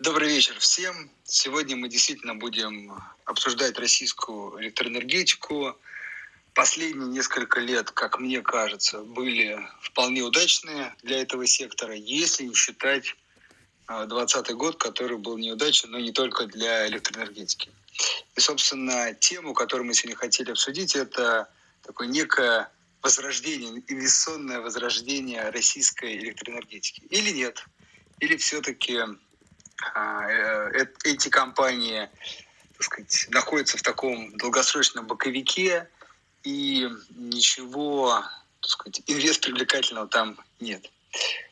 [0.00, 1.10] Добрый вечер всем.
[1.24, 5.76] Сегодня мы действительно будем обсуждать российскую электроэнергетику.
[6.54, 13.16] Последние несколько лет, как мне кажется, были вполне удачные для этого сектора, если не считать
[13.88, 17.68] 2020 год, который был неудачен, но не только для электроэнергетики.
[18.36, 21.50] И, собственно, тему, которую мы сегодня хотели обсудить, это
[21.82, 22.70] такое некое
[23.02, 27.00] возрождение, инвестиционное возрождение российской электроэнергетики.
[27.10, 27.64] Или нет?
[28.20, 29.08] Или все-таки а,
[31.04, 32.08] эти компании
[32.78, 35.88] так сказать, находятся в таком долгосрочном боковике,
[36.44, 38.22] и ничего
[38.60, 40.90] так сказать, инвест привлекательного там нет.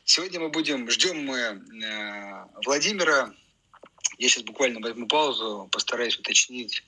[0.04, 3.32] Сегодня мы будем, ждем мы э, Владимира.
[4.18, 6.84] Я сейчас буквально возьму паузу, постараюсь уточнить,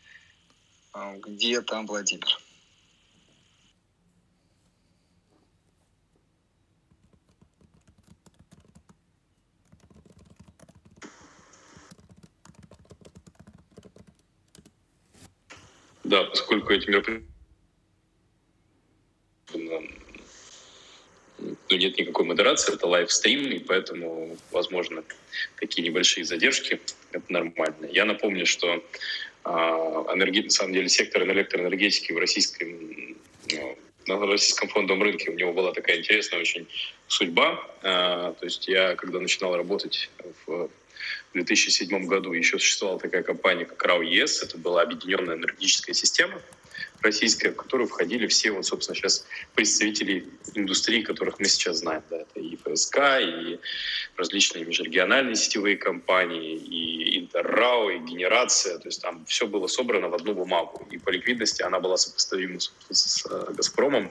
[0.94, 2.38] э, где там Владимир.
[16.08, 17.26] Да, поскольку эти мероприятия
[19.52, 19.82] ну,
[21.68, 25.04] нет никакой модерации, это лайвстрим, и поэтому, возможно,
[25.60, 26.80] такие небольшие задержки,
[27.12, 27.86] это нормально.
[27.92, 28.82] Я напомню, что
[29.44, 30.44] э, энерги...
[30.44, 32.68] на самом деле сектор электроэнергетики в российском,
[34.06, 36.66] ну, на российском фондовом рынке у него была такая интересная очень
[37.06, 37.62] судьба.
[37.82, 40.08] Э, то есть я, когда начинал работать
[40.46, 40.70] в
[41.30, 44.42] в 2007 году еще существовала такая компания, как РАО ЕС.
[44.42, 46.40] Это была объединенная энергетическая система
[47.00, 52.02] российская, в которую входили все, вот, собственно, сейчас представители индустрии, которых мы сейчас знаем.
[52.10, 53.58] Да, это и ФСК, и
[54.16, 58.78] различные межрегиональные сетевые компании, и Интеррау, и генерация.
[58.78, 60.86] То есть там все было собрано в одну бумагу.
[60.90, 64.10] И по ликвидности она была сопоставима с, с э, «Газпромом»,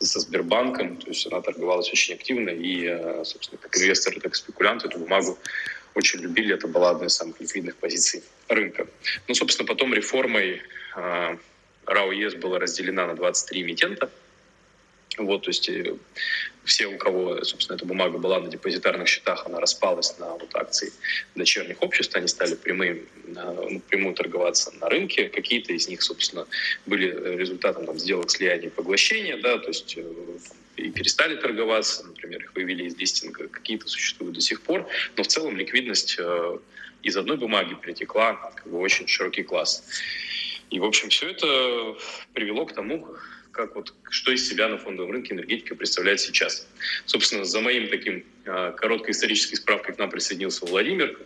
[0.00, 4.36] со Сбербанком, то есть она торговалась очень активно, и, э, собственно, как инвесторы, так и
[4.36, 5.38] спекулянты эту бумагу
[5.94, 6.54] очень любили.
[6.54, 8.86] Это была одна из самых ликвидных позиций рынка.
[9.28, 10.62] Ну, собственно, потом реформой
[10.96, 11.36] э,
[11.86, 14.10] РАО ЕС была разделена на 23 эмитента.
[15.16, 15.94] Вот, то есть э,
[16.64, 20.92] все, у кого, собственно, эта бумага была на депозитарных счетах, она распалась на вот акции
[21.36, 25.28] дочерних обществ, они стали прямым, напрямую торговаться на рынке.
[25.28, 26.46] Какие-то из них, собственно,
[26.86, 30.04] были результатом там, сделок слияния и поглощения, да, то есть э,
[30.76, 35.26] и перестали торговаться, например, их вывели из листинга, какие-то существуют до сих пор, но в
[35.26, 36.58] целом ликвидность э,
[37.02, 39.84] из одной бумаги перетекла как бы, очень широкий класс.
[40.70, 41.96] И, в общем, все это
[42.32, 43.06] привело к тому,
[43.52, 46.66] как вот, что из себя на фондовом рынке энергетика представляет сейчас.
[47.06, 51.18] Собственно, за моим таким э, короткой исторической справкой к нам присоединился Владимир.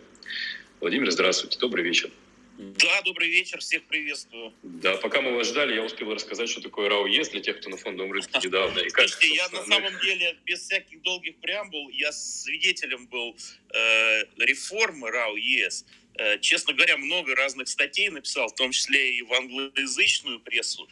[0.79, 2.11] Владимир, здравствуйте, добрый вечер.
[2.59, 4.53] Да, добрый вечер, всех приветствую.
[4.63, 7.69] Да, пока мы вас ждали, я успел рассказать, что такое РАО ЕС для тех, кто
[7.69, 8.79] на фондовом рынке недавно.
[8.79, 13.33] И как, Слушайте, я на самом деле, без всяких долгих преамбул, я свидетелем был
[13.73, 15.85] э, реформы РАО ЕС.
[16.15, 20.89] Э, честно говоря, много разных статей написал, в том числе и в англоязычную прессу.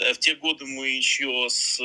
[0.00, 1.80] Э, в те годы мы еще с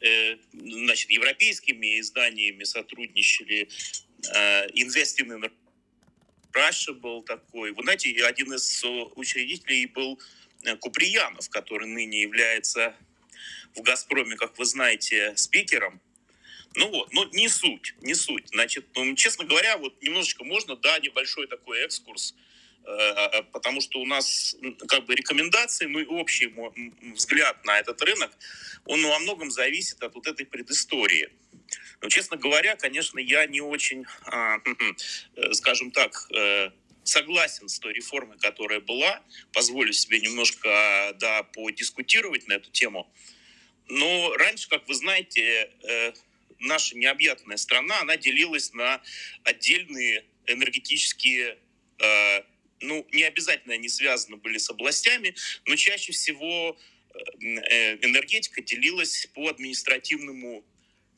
[0.00, 3.68] э, значит, европейскими изданиями сотрудничали.
[4.74, 5.50] Invest in
[6.52, 7.72] Раша был такой.
[7.72, 8.82] Вы знаете, один из
[9.14, 10.18] учредителей был
[10.64, 12.94] э, Куприянов, который ныне является
[13.74, 16.00] в «Газпроме», как вы знаете, спикером.
[16.74, 18.48] Ну вот, но не суть, не суть.
[18.48, 22.34] Значит, ну, честно говоря, вот немножечко можно, да, небольшой такой экскурс,
[22.84, 26.52] э, э, потому что у нас как бы рекомендации, ну и общий
[27.14, 28.30] взгляд на этот рынок,
[28.84, 31.30] он во многом зависит от вот этой предыстории.
[32.00, 34.58] Но, честно говоря, конечно, я не очень, а,
[35.36, 36.70] э, скажем так, э,
[37.02, 39.22] согласен с той реформой, которая была.
[39.52, 43.12] Позволю себе немножко да, подискутировать на эту тему.
[43.88, 46.12] Но раньше, как вы знаете, э,
[46.60, 49.02] наша необъятная страна, она делилась на
[49.44, 51.58] отдельные энергетические
[52.80, 55.34] ну, не обязательно они связаны были с областями,
[55.66, 56.78] но чаще всего
[57.40, 60.64] энергетика делилась по административному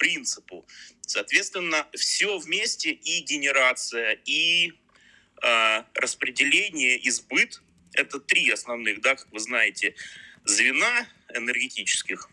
[0.00, 0.66] принципу.
[1.06, 4.72] Соответственно, все вместе и генерация, и
[5.42, 7.60] э, распределение, и сбыт–
[7.92, 9.94] это три основных, да, как вы знаете,
[10.46, 12.30] звена энергетических.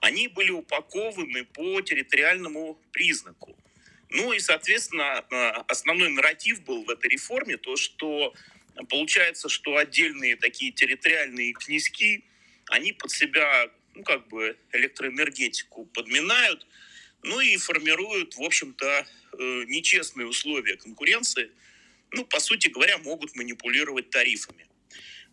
[0.00, 3.56] Они были упакованы по территориальному признаку.
[4.10, 8.34] Ну и, соответственно, э, основной нарратив был в этой реформе то, что
[8.88, 12.24] получается, что отдельные такие территориальные князьки,
[12.70, 16.66] они под себя, ну, как бы электроэнергетику подминают,
[17.24, 21.50] ну и формируют, в общем-то, э, нечестные условия конкуренции,
[22.10, 24.66] ну, по сути говоря, могут манипулировать тарифами.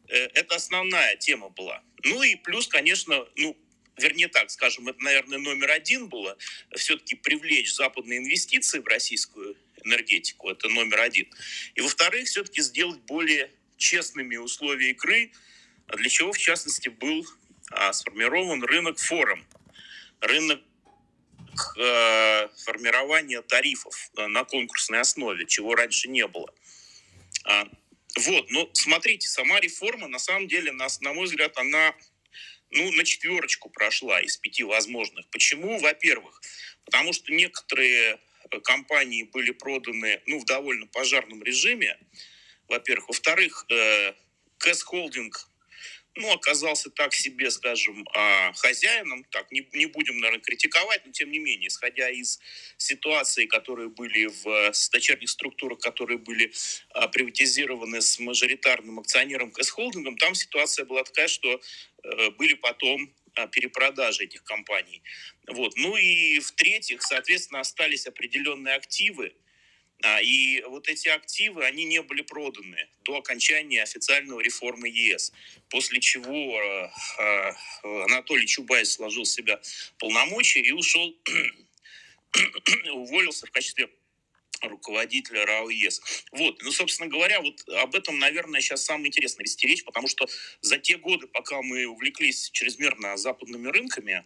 [0.07, 1.83] Э, это основная тема была.
[2.03, 3.57] Ну и плюс, конечно, ну,
[3.97, 6.37] вернее так, скажем, это, наверное, номер один было,
[6.75, 11.27] все-таки привлечь западные инвестиции в российскую энергетику, это номер один.
[11.75, 15.31] И, во-вторых, все-таки сделать более честными условия игры,
[15.87, 17.27] для чего, в частности, был
[17.71, 19.45] а, сформирован рынок форум,
[20.21, 20.61] рынок
[21.77, 26.53] э, формирования тарифов э, на конкурсной основе, чего раньше не было.
[27.45, 27.67] А,
[28.17, 31.95] вот, но смотрите, сама реформа, на самом деле, на, на мой взгляд, она
[32.71, 35.27] ну, на четверочку прошла из пяти возможных.
[35.29, 35.79] Почему?
[35.79, 36.41] Во-первых,
[36.85, 38.19] потому что некоторые
[38.49, 41.97] э, компании были проданы ну, в довольно пожарном режиме,
[42.67, 43.09] во-первых.
[43.09, 44.13] Во-вторых, э,
[44.57, 45.50] Кэс Холдинг
[46.15, 51.31] ну, оказался так себе, скажем, а, хозяином, так, не, не будем, наверное, критиковать, но тем
[51.31, 52.39] не менее, исходя из
[52.77, 56.51] ситуации, которые были в с дочерних структурах, которые были
[56.89, 61.61] а, приватизированы с мажоритарным акционером КС Холдингом, там ситуация была такая, что
[62.03, 65.01] а, были потом а, перепродажи этих компаний.
[65.47, 65.73] Вот.
[65.77, 69.33] Ну и в-третьих, соответственно, остались определенные активы,
[70.21, 75.31] и вот эти активы, они не были проданы до окончания официального реформы ЕС,
[75.69, 76.89] после чего э,
[77.19, 79.61] э, Анатолий Чубайс сложил с себя
[79.99, 81.15] полномочия и ушел,
[82.93, 83.89] уволился в качестве
[84.61, 86.01] руководителя РАО ЕС.
[86.31, 90.27] Вот, ну, собственно говоря, вот об этом, наверное, сейчас самое интересное вести речь, потому что
[90.61, 94.25] за те годы, пока мы увлеклись чрезмерно западными рынками,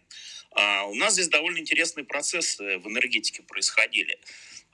[0.51, 4.19] а, у нас здесь довольно интересные процессы в энергетике происходили.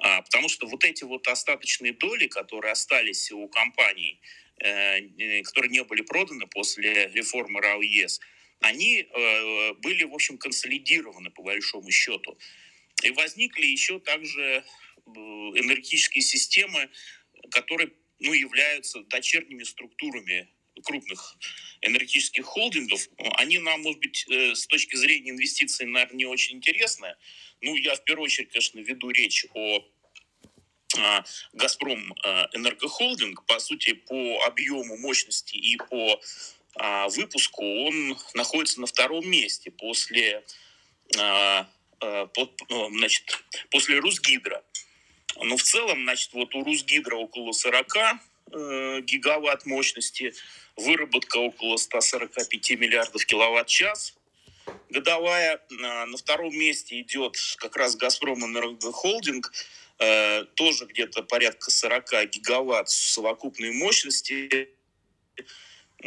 [0.01, 4.19] А, потому что вот эти вот остаточные доли, которые остались у компаний,
[4.59, 8.19] э, э, которые не были проданы после реформы РАО ЕС,
[8.61, 12.37] они э, были, в общем, консолидированы по большому счету.
[13.03, 14.63] И возникли еще также
[15.05, 16.89] энергетические системы,
[17.51, 20.49] которые ну, являются дочерними структурами
[20.83, 21.37] крупных
[21.81, 23.07] энергетических холдингов.
[23.37, 27.15] Они нам, может быть, с точки зрения инвестиций, наверное, не очень интересны,
[27.61, 29.83] ну, я в первую очередь, конечно, веду речь о
[30.97, 31.23] а,
[31.53, 36.19] Газпром а, Энергохолдинг, по сути, по объему мощности и по
[36.75, 40.43] а, выпуску он находится на втором месте после,
[41.99, 44.63] значит, после Русгидро.
[45.37, 50.33] Но в целом, значит, вот у Русгидро около 40 э, гигаватт мощности,
[50.75, 54.15] выработка около 145 миллиардов киловатт-час
[54.89, 55.61] годовая.
[55.69, 59.51] На втором месте идет как раз Газпром Энергохолдинг,
[59.99, 64.69] э, тоже где-то порядка 40 гигаватт совокупной мощности.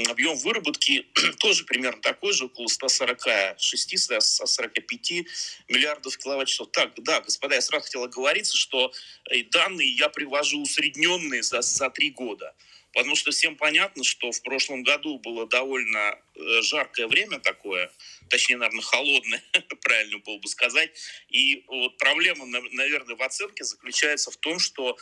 [0.08, 1.06] Объем выработки
[1.38, 5.26] тоже примерно такой же, около 146-145
[5.68, 6.72] миллиардов киловатт-часов.
[6.72, 8.92] Так, да, господа, я сразу хотел оговориться, что
[9.30, 12.56] э, данные я привожу усредненные за, за три года.
[12.92, 17.90] Потому что всем понятно, что в прошлом году было довольно э, жаркое время такое,
[18.28, 19.42] точнее, наверное, холодное,
[19.82, 20.90] правильно было бы сказать.
[21.28, 24.96] И вот проблема, наверное, в оценке заключается в том, что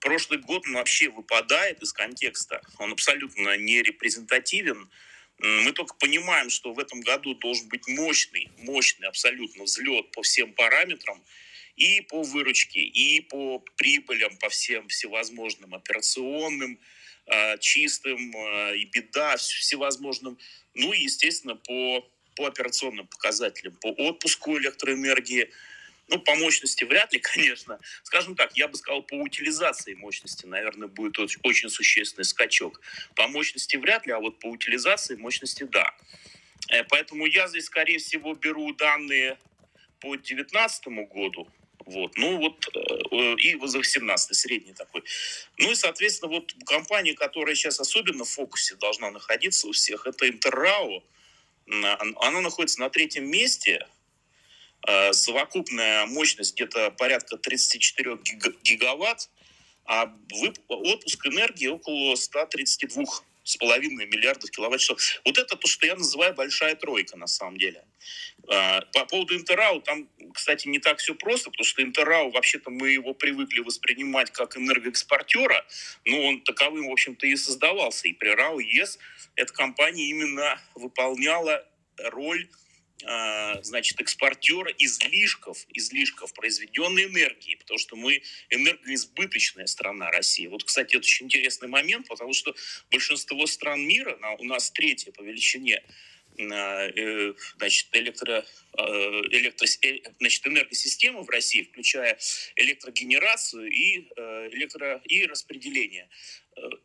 [0.00, 2.62] прошлый год он вообще выпадает из контекста.
[2.78, 4.90] Он абсолютно не репрезентативен.
[5.38, 10.52] Мы только понимаем, что в этом году должен быть мощный, мощный абсолютно взлет по всем
[10.52, 11.22] параметрам
[11.76, 16.80] и по выручке, и по прибылям, по всем всевозможным операционным,
[17.30, 20.38] Э, чистым, э, и беда всевозможным.
[20.72, 25.50] Ну и, естественно, по, по операционным показателям, по отпуску электроэнергии,
[26.06, 27.80] ну, по мощности вряд ли, конечно.
[28.04, 32.80] Скажем так, я бы сказал, по утилизации мощности, наверное, будет очень, существенный скачок.
[33.16, 35.92] По мощности вряд ли, а вот по утилизации мощности да.
[36.70, 39.36] Э, поэтому я здесь, скорее всего, беру данные
[40.00, 41.48] по 2019 году,
[41.86, 42.16] вот.
[42.16, 45.02] Ну вот э, и за 18 средний такой.
[45.56, 50.28] Ну и, соответственно, вот компания, которая сейчас особенно в фокусе должна находиться у всех, это
[50.28, 51.02] Интеррау.
[51.68, 53.86] Она находится на третьем месте.
[54.86, 58.18] Э, совокупная мощность где-то порядка 34
[58.62, 59.28] гигаватт,
[59.84, 60.12] а
[60.68, 63.04] отпуск энергии около 132
[63.42, 65.00] с половиной миллиардов киловатт-часов.
[65.24, 67.82] Вот это то, что я называю большая тройка на самом деле.
[68.50, 72.90] А, по поводу Интеррау, там, кстати, не так все просто, потому что Интеррау, вообще-то мы
[72.90, 75.66] его привыкли воспринимать как энергоэкспортера,
[76.04, 78.08] но он таковым, в общем-то, и создавался.
[78.08, 78.98] И при РАО ЕС
[79.36, 81.66] эта компания именно выполняла
[81.98, 82.48] роль
[83.04, 90.46] а, значит, экспортера излишков, излишков произведенной энергии, потому что мы энергоизбыточная страна России.
[90.46, 92.54] Вот, кстати, это очень интересный момент, потому что
[92.90, 95.82] большинство стран мира, у нас третья по величине,
[96.38, 98.44] значит, электро,
[98.78, 102.18] э, электро, э, значит, энергосистемы в России, включая
[102.56, 104.08] электрогенерацию и,
[104.52, 106.08] электро, и распределение.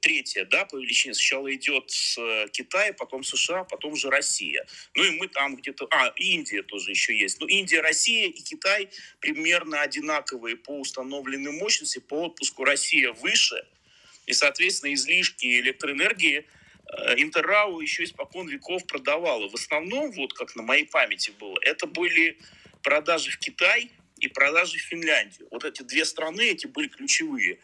[0.01, 1.13] третья, да, по величине.
[1.15, 4.65] Сначала идет э, Китай, потом США, потом же Россия.
[4.95, 5.87] Ну и мы там где-то...
[5.89, 7.39] А, Индия тоже еще есть.
[7.39, 11.99] Ну, Индия, Россия и Китай примерно одинаковые по установленной мощности.
[11.99, 13.65] По отпуску Россия выше.
[14.27, 16.43] И, соответственно, излишки электроэнергии э,
[17.17, 19.49] Интеррау еще испокон веков продавала.
[19.49, 22.37] В основном, вот как на моей памяти было, это были
[22.83, 25.47] продажи в Китай и продажи в Финляндию.
[25.49, 27.59] Вот эти две страны, эти были ключевые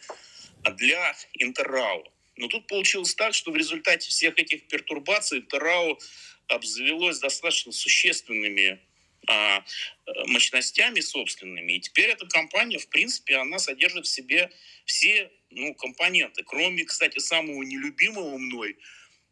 [0.78, 2.12] для Интеррау.
[2.38, 6.00] Но тут получилось так, что в результате всех этих пертурбаций Интеррау
[6.48, 8.80] обзавелось достаточно существенными
[9.28, 9.64] а,
[10.26, 11.74] мощностями собственными.
[11.74, 14.50] И теперь эта компания, в принципе, она содержит в себе
[14.86, 16.44] все ну, компоненты.
[16.44, 18.78] Кроме, кстати, самого нелюбимого мной–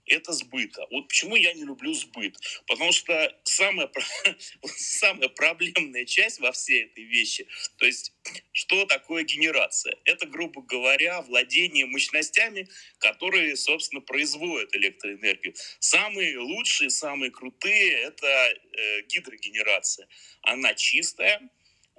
[0.07, 0.85] это сбыта.
[0.91, 2.37] Вот почему я не люблю сбыт.
[2.67, 3.89] Потому что самая,
[4.77, 7.47] самая проблемная часть во всей этой вещи,
[7.77, 8.13] то есть
[8.51, 9.95] что такое генерация?
[10.05, 12.67] Это, грубо говоря, владение мощностями,
[12.99, 15.53] которые, собственно, производят электроэнергию.
[15.79, 20.07] Самые лучшие, самые крутые– это э, гидрогенерация.
[20.41, 21.49] Она чистая.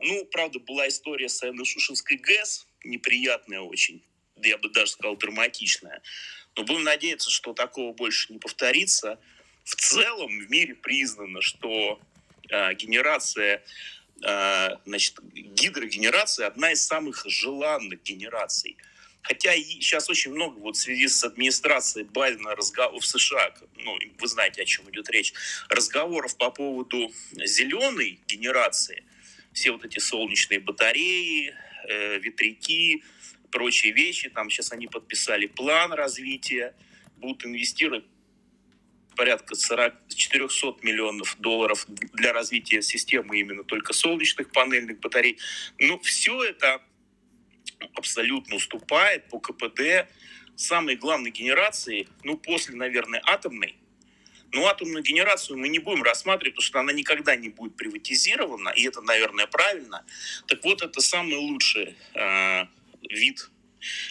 [0.00, 4.04] Ну, правда, была история с Айно-Шушинской ГЭС, неприятная очень,
[4.36, 6.02] я бы даже сказал, драматичная.
[6.58, 9.20] Но будем надеяться, что такого больше не повторится.
[9.62, 12.00] В целом в мире признано, что
[12.50, 13.62] э, генерация,
[14.26, 18.76] э, значит, гидрогенерация одна из самых желанных генераций.
[19.22, 24.26] Хотя сейчас очень много вот в связи с администрацией Байдена разговоров в США, ну, вы
[24.26, 25.34] знаете, о чем идет речь,
[25.68, 29.04] разговоров по поводу зеленой генерации,
[29.52, 31.54] все вот эти солнечные батареи,
[31.88, 33.04] э, ветряки,
[33.50, 34.28] прочие вещи.
[34.31, 36.75] Там сейчас они подписали план развития,
[37.17, 38.05] будут инвестировать
[39.17, 45.38] порядка 40, 400 миллионов долларов для развития системы именно только солнечных панельных батарей.
[45.78, 46.81] Но все это
[47.95, 50.09] абсолютно уступает по КПД
[50.55, 53.76] самой главной генерации, ну, после, наверное, атомной.
[54.52, 58.87] Но атомную генерацию мы не будем рассматривать, потому что она никогда не будет приватизирована, и
[58.87, 60.05] это, наверное, правильно.
[60.47, 62.67] Так вот, это самый лучший э,
[63.10, 63.50] вид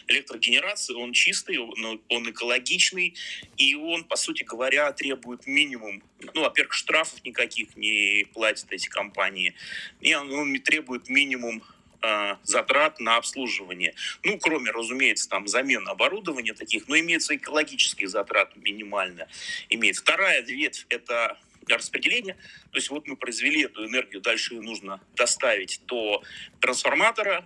[0.08, 3.16] электрогенерации, он чистый, он, он экологичный,
[3.58, 6.02] и он, по сути говоря, требует минимум,
[6.34, 9.54] ну, во-первых, штрафов никаких не платят эти компании,
[10.02, 11.64] и он, он требует минимум
[12.02, 13.94] а, затрат на обслуживание.
[14.24, 19.28] Ну, кроме, разумеется, там замены оборудования таких, но имеются экологические затраты минимально.
[19.70, 19.98] Имеет.
[19.98, 21.38] Вторая ветвь– это
[21.68, 22.36] распределение.
[22.72, 26.24] То есть вот мы произвели эту энергию, дальше ее нужно доставить до
[26.62, 27.46] трансформатора,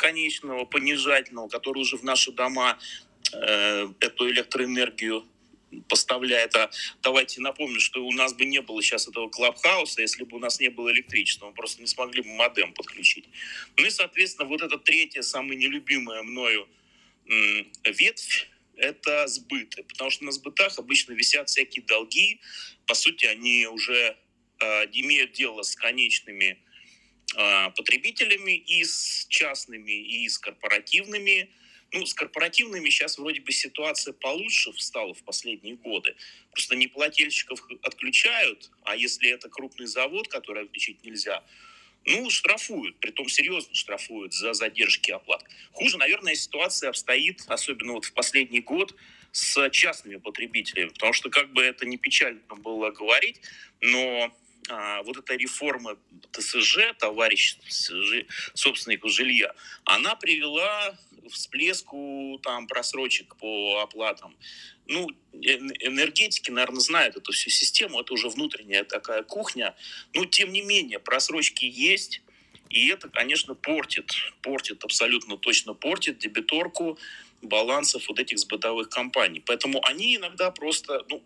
[0.00, 2.78] конечного, понижательного, который уже в наши дома
[3.32, 5.24] э, эту электроэнергию
[5.88, 6.56] поставляет.
[6.56, 6.70] А
[7.02, 10.58] давайте напомню, что у нас бы не было сейчас этого клабхауса, если бы у нас
[10.58, 11.46] не было электричества.
[11.46, 13.28] Мы просто не смогли бы модем подключить.
[13.76, 16.66] Ну и, соответственно, вот эта третья, самая нелюбимая мною
[17.84, 19.84] ветвь, это сбыты.
[19.84, 22.40] Потому что на сбытах обычно висят всякие долги.
[22.86, 24.16] По сути, они уже
[24.58, 26.58] э, имеют дело с конечными
[27.76, 31.50] потребителями и с частными, и с корпоративными.
[31.92, 36.14] Ну, с корпоративными сейчас вроде бы ситуация получше стала в последние годы.
[36.52, 41.42] Просто неплательщиков отключают, а если это крупный завод, который отключить нельзя,
[42.06, 45.44] ну, штрафуют, притом серьезно штрафуют за задержки оплат.
[45.72, 48.94] Хуже, наверное, ситуация обстоит, особенно вот в последний год,
[49.32, 53.40] с частными потребителями, потому что как бы это не печально было говорить,
[53.80, 54.32] но а,
[54.68, 55.96] вот эта реформа
[56.32, 57.56] ТСЖ, товарищ
[58.54, 60.96] собственнику жилья, она привела
[61.28, 64.36] всплеску там просрочек по оплатам.
[64.86, 69.76] Ну, энергетики, наверное, знают эту всю систему, это уже внутренняя такая кухня.
[70.14, 72.22] Но, тем не менее, просрочки есть,
[72.68, 74.12] и это, конечно, портит,
[74.42, 76.98] портит, абсолютно точно портит дебиторку
[77.42, 79.42] балансов вот этих сбытовых компаний.
[79.44, 81.22] Поэтому они иногда просто, ну,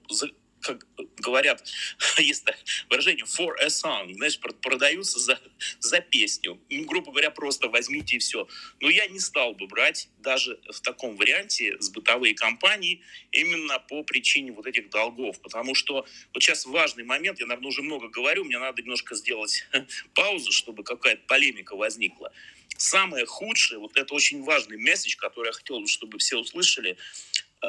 [0.65, 0.87] как
[1.19, 1.63] говорят,
[2.19, 2.45] есть
[2.89, 5.39] выражение for a song, знаешь, продаются за,
[5.79, 6.61] за песню.
[6.71, 8.49] Ну, грубо говоря, просто возьмите и все.
[8.81, 14.03] Но я не стал бы брать даже в таком варианте с бытовые компании именно по
[14.03, 15.41] причине вот этих долгов.
[15.41, 19.67] Потому что вот сейчас важный момент, я, наверное, уже много говорю, мне надо немножко сделать
[20.15, 22.33] паузу, чтобы какая-то полемика возникла.
[22.77, 26.97] Самое худшее, вот это очень важный месседж, который я хотел, чтобы все услышали,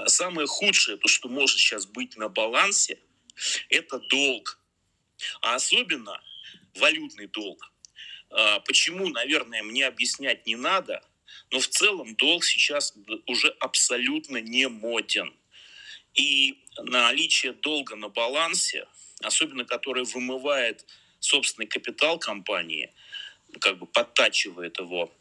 [0.08, 3.00] самое худшее, то, что может сейчас быть на балансе,
[3.70, 4.60] это долг.
[5.42, 6.22] А особенно
[6.76, 7.72] валютный долг.
[8.32, 11.04] Э, почему, наверное, мне объяснять не надо,
[11.52, 12.94] но в целом долг сейчас
[13.28, 15.34] уже абсолютно не моден.
[16.14, 18.88] И наличие долга на балансе,
[19.22, 20.86] особенно который вымывает
[21.20, 22.94] собственный капитал компании,
[23.60, 25.12] как бы подтачивает его,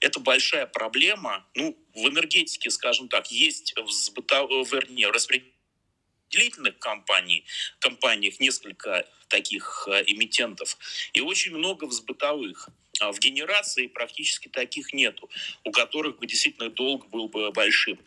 [0.00, 7.44] это большая проблема, ну, в энергетике, скажем так, есть в, сбыто, вернее, распределительных компаний,
[7.78, 10.76] компаниях несколько таких э, эмитентов
[11.12, 12.68] и очень много в бытовых.
[13.00, 15.30] А в генерации практически таких нету,
[15.64, 17.98] у которых бы действительно долг был бы большим.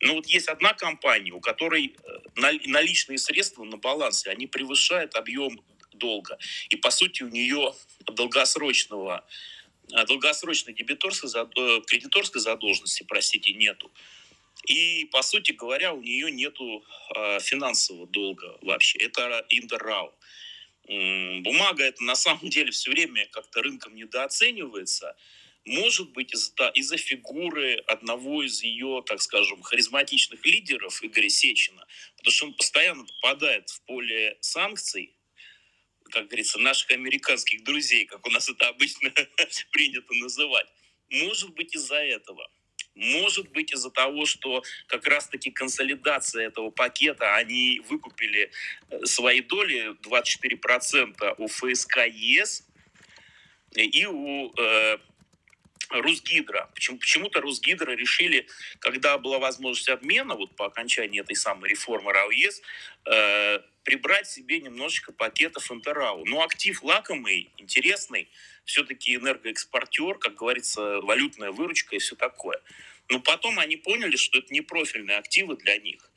[0.00, 5.62] Но вот есть одна компания, у которой э, наличные средства на балансе, они превышают объем
[5.92, 6.38] долга.
[6.70, 7.72] И, по сути, у нее
[8.06, 9.30] долгосрочного э,
[10.06, 11.30] долгосрочной дебиторской,
[11.86, 13.90] кредиторской задолженности, простите, нету.
[14.66, 16.84] И, по сути говоря, у нее нету
[17.16, 18.98] э, финансового долга вообще.
[18.98, 20.14] Это Интеррау.
[20.84, 25.16] Бумага это на самом деле все время как-то рынком недооценивается.
[25.64, 31.86] Может быть, из-за из фигуры одного из ее, так скажем, харизматичных лидеров, Игоря Сечина,
[32.16, 35.14] потому что он постоянно попадает в поле санкций,
[36.12, 39.10] как говорится, наших американских друзей, как у нас это обычно
[39.70, 40.66] принято называть.
[41.10, 42.48] Может быть, из-за этого.
[42.94, 48.50] Может быть из-за того, что как раз-таки консолидация этого пакета, они выкупили
[48.90, 52.68] э, свои доли 24% у ФСК ЕС
[53.74, 54.98] и у э,
[55.88, 56.70] Русгидро.
[56.74, 58.46] Почему, почему-то Русгидро решили,
[58.78, 62.62] когда была возможность обмена, вот по окончании этой самой реформы РАОЕС,
[63.06, 66.24] э, прибрать себе немножечко пакетов Интеррау.
[66.24, 68.28] Но актив лакомый, интересный,
[68.64, 72.60] все-таки энергоэкспортер, как говорится, валютная выручка и все такое.
[73.08, 76.10] Но потом они поняли, что это не профильные активы для них.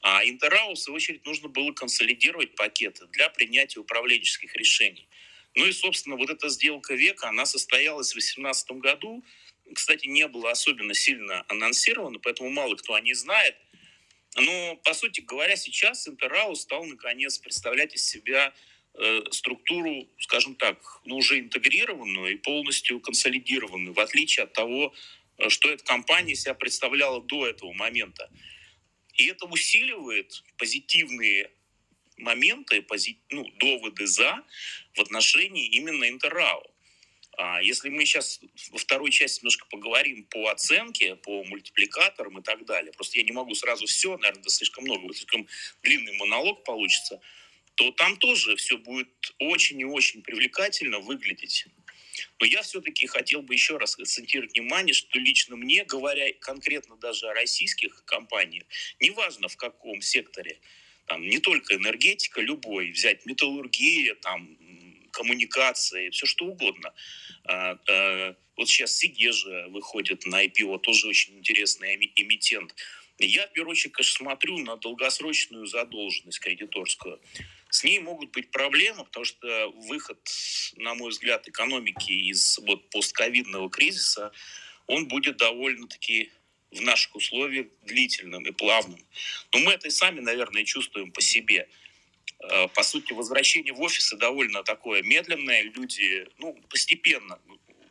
[0.00, 5.08] А Интеррау, в свою очередь, нужно было консолидировать пакеты для принятия управленческих решений.
[5.54, 9.24] Ну и, собственно, вот эта сделка века, она состоялась в 2018 году.
[9.74, 13.56] Кстати, не было особенно сильно анонсировано, поэтому мало кто о ней знает.
[14.40, 18.52] Но, по сути говоря, сейчас Интеррау стал, наконец, представлять из себя
[19.00, 24.92] Э, структуру, скажем так, ну, уже интегрированную и полностью консолидированную, в отличие от того,
[25.36, 28.28] э, что эта компания себя представляла до этого момента.
[29.14, 31.52] И это усиливает позитивные
[32.16, 34.42] моменты, пози, ну, доводы за
[34.94, 36.68] в отношении именно Интеррау.
[37.40, 38.40] А если мы сейчас
[38.70, 43.32] во второй части немножко поговорим по оценке, по мультипликаторам и так далее, просто я не
[43.32, 45.46] могу сразу все, наверное, это слишком много, слишком
[45.82, 47.20] длинный монолог получится–
[47.78, 49.08] то там тоже все будет
[49.38, 51.66] очень и очень привлекательно выглядеть.
[52.40, 57.28] Но я все-таки хотел бы еще раз акцентировать внимание, что лично мне, говоря конкретно даже
[57.28, 58.64] о российских компаниях,
[58.98, 60.58] неважно в каком секторе,
[61.06, 64.58] там не только энергетика, любой, взять металлургия, там
[65.10, 66.92] коммуникации, все что угодно.
[67.44, 72.74] А, а, вот сейчас Сигежа выходит на IPO, тоже очень интересный эмитент.
[73.18, 77.20] Я, в первую очередь, конечно, смотрю на долгосрочную задолженность кредиторскую.
[77.70, 80.18] С ней могут быть проблемы, потому что выход,
[80.76, 84.32] на мой взгляд, экономики из вот, постковидного кризиса,
[84.86, 86.30] он будет довольно-таки
[86.70, 89.04] в наших условиях длительным и плавным.
[89.52, 91.68] Но мы это и сами, наверное, чувствуем по себе.
[92.40, 95.62] Э, по сути, возвращение в офисы довольно такое медленное.
[95.62, 97.38] Люди ну, постепенно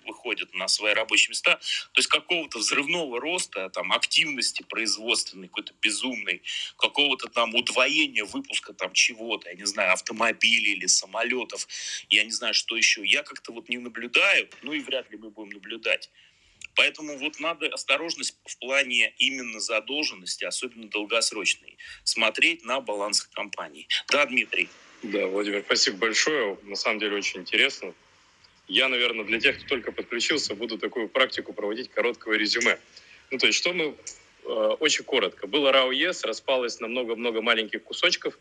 [0.05, 1.55] выходят на свои рабочие места.
[1.91, 6.41] То есть какого-то взрывного роста, там, активности производственной, какой-то безумной,
[6.77, 11.67] какого-то там удвоения выпуска там чего-то, я не знаю, автомобилей или самолетов,
[12.09, 13.05] я не знаю, что еще.
[13.05, 16.09] Я как-то вот не наблюдаю, ну и вряд ли мы будем наблюдать.
[16.77, 23.87] Поэтому вот надо осторожность в плане именно задолженности, особенно долгосрочной, смотреть на баланс компании.
[24.09, 24.69] Да, Дмитрий?
[25.01, 26.57] Да, Владимир, спасибо большое.
[26.63, 27.95] На самом деле очень интересно.
[28.67, 32.77] Я, наверное, для тех, кто только подключился, буду такую практику проводить короткого резюме.
[33.31, 33.95] Ну, то есть, что мы
[34.45, 35.47] э, очень коротко.
[35.47, 38.37] Было РАО ЕС, распалось на много-много маленьких кусочков.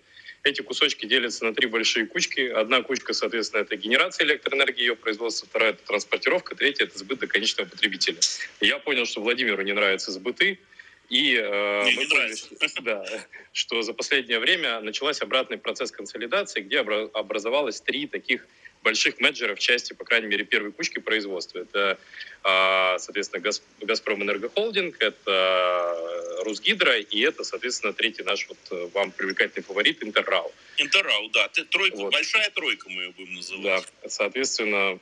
[0.46, 2.38] Эти кусочки делятся на три большие кучки.
[2.48, 5.48] Одна кучка, соответственно, это генерация электроэнергии, ее производство.
[5.48, 6.54] Вторая– это транспортировка.
[6.54, 8.18] Третья– это сбыт до конечного потребителя.
[8.60, 10.60] я понял, что Владимиру не нравятся сбыты.
[11.08, 13.04] И э, мы что, да,
[13.50, 18.46] что за последнее время началась обратный процесс консолидации, где образовалось три таких
[18.86, 21.58] больших менеджеров части, по крайней мере, первой кучки производства.
[21.58, 21.98] Это,
[22.44, 23.42] а, соответственно,
[23.80, 30.52] «Газпром Энергохолдинг», это «Русгидро», и это, соответственно, третий наш вот э, вам привлекательный фаворит «Интеррау».
[30.76, 31.48] «Интеррау», да.
[31.48, 32.12] Тройка, вот.
[32.12, 33.64] Большая тройка мы ее будем называть.
[34.02, 35.00] Да, соответственно,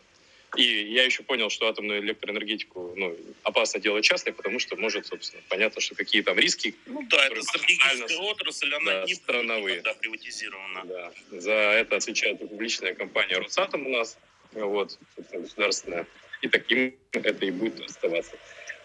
[0.56, 5.42] и я еще понял, что атомную электроэнергетику ну, опасно делать частной, потому что может, собственно,
[5.48, 6.74] понятно, что какие там риски.
[6.86, 9.80] Ну да, это стратегическая отрасль, она да, не страновые.
[9.82, 10.84] Да, приватизирована.
[10.84, 11.12] Да.
[11.30, 14.16] За это отвечает публичная компания Росатом у нас,
[14.52, 14.98] вот,
[15.32, 16.06] государственная.
[16.42, 18.36] И таким это и будет оставаться.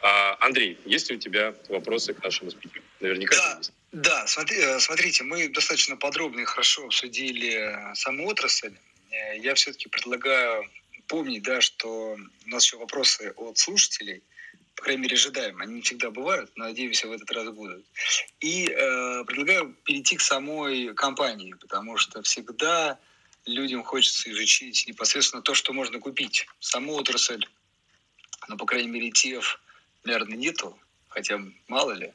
[0.02, 2.84] А, Андрей, есть ли у тебя вопросы к нашему спикеру?
[3.02, 3.58] Наверняка да.
[3.58, 3.74] есть.
[3.92, 8.74] Да, смотри, э, смотрите, мы достаточно подробно и хорошо обсудили саму отрасль.
[9.12, 10.70] Э, я все-таки предлагаю
[11.10, 14.24] помнить, да, что у нас еще вопросы от слушателей,
[14.76, 15.60] по крайней мере, ожидаем.
[15.60, 17.86] Они не всегда бывают, но, надеемся, в этот раз будут.
[18.40, 22.98] И э, предлагаю перейти к самой компании, потому что всегда
[23.46, 26.48] людям хочется изучить непосредственно то, что можно купить.
[26.60, 27.46] Саму отрасль,
[28.48, 29.60] ну, по крайней мере, ТИЭФ,
[30.06, 32.14] наверное, нету, хотя мало ли,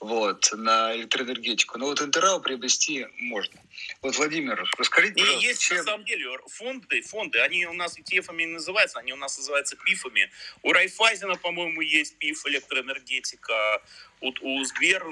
[0.00, 1.78] вот, на электроэнергетику.
[1.78, 3.60] Но вот Интерау приобрести можно.
[4.02, 5.78] Вот, Владимир, расскажите, И есть, чем...
[5.78, 9.76] на самом деле, фонды, фонды, они у нас ETF-ами не называются, они у нас называются
[9.76, 10.30] ПИФами.
[10.62, 13.82] У Райфайзена, по-моему, есть ПИФ электроэнергетика,
[14.20, 15.08] у, у Сбер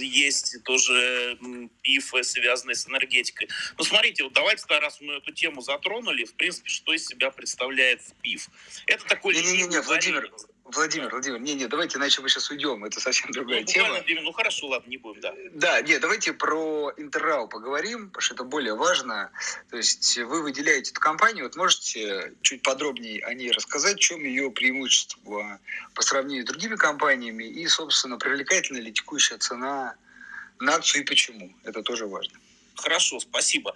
[0.00, 1.38] есть тоже
[1.82, 3.48] ПИФы, связанные с энергетикой.
[3.78, 8.00] Ну, смотрите, вот давайте, раз мы эту тему затронули, в принципе, что из себя представляет
[8.22, 8.48] ПИФ.
[8.86, 9.34] Это такой...
[9.34, 10.30] Не-не-не, Владимир,
[10.64, 14.02] Владимир, Владимир, не-не, давайте иначе мы сейчас уйдем, это совсем другая ну, тема.
[14.22, 15.34] Ну хорошо, ладно, не будем, да.
[15.52, 19.30] Да, нет, давайте про Интеррау поговорим, потому что это более важно.
[19.70, 24.24] То есть вы выделяете эту компанию, вот можете чуть подробнее о ней рассказать, в чем
[24.24, 25.60] ее преимущество
[25.94, 29.96] по сравнению с другими компаниями и, собственно, привлекательна ли текущая цена
[30.60, 31.54] на акцию и почему.
[31.64, 32.38] Это тоже важно.
[32.74, 33.74] Хорошо, спасибо.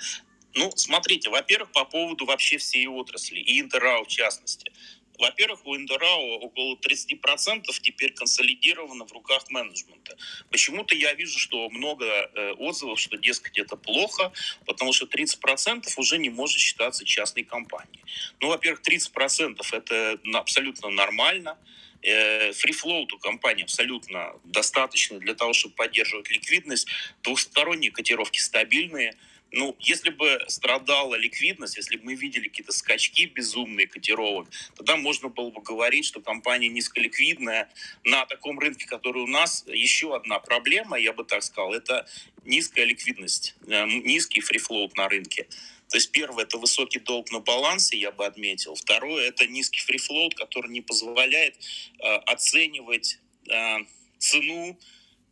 [0.54, 4.72] Ну, смотрите, во-первых, по поводу вообще всей отрасли, и Интеррау в частности.
[5.18, 10.16] Во-первых, у Индорао около 30% теперь консолидировано в руках менеджмента.
[10.50, 14.32] Почему-то я вижу, что много э, отзывов, что, дескать, это плохо,
[14.64, 18.04] потому что 30% уже не может считаться частной компанией.
[18.40, 21.58] Ну, во-первых, 30% это абсолютно нормально.
[22.00, 26.86] Фрифлоут у компании абсолютно достаточно для того, чтобы поддерживать ликвидность.
[27.24, 29.16] Двухсторонние котировки стабильные–
[29.50, 35.28] ну, если бы страдала ликвидность, если бы мы видели какие-то скачки безумные котировок, тогда можно
[35.28, 37.70] было бы говорить, что компания низколиквидная
[38.04, 39.64] на таком рынке, который у нас.
[39.66, 42.06] Еще одна проблема, я бы так сказал, это
[42.44, 45.48] низкая ликвидность, э, низкий фрифлоут на рынке.
[45.88, 48.74] То есть первое– это высокий долг на балансе, я бы отметил.
[48.74, 51.56] Второе– это низкий фрифлоут, который не позволяет
[51.98, 53.78] э, оценивать э,
[54.18, 54.78] цену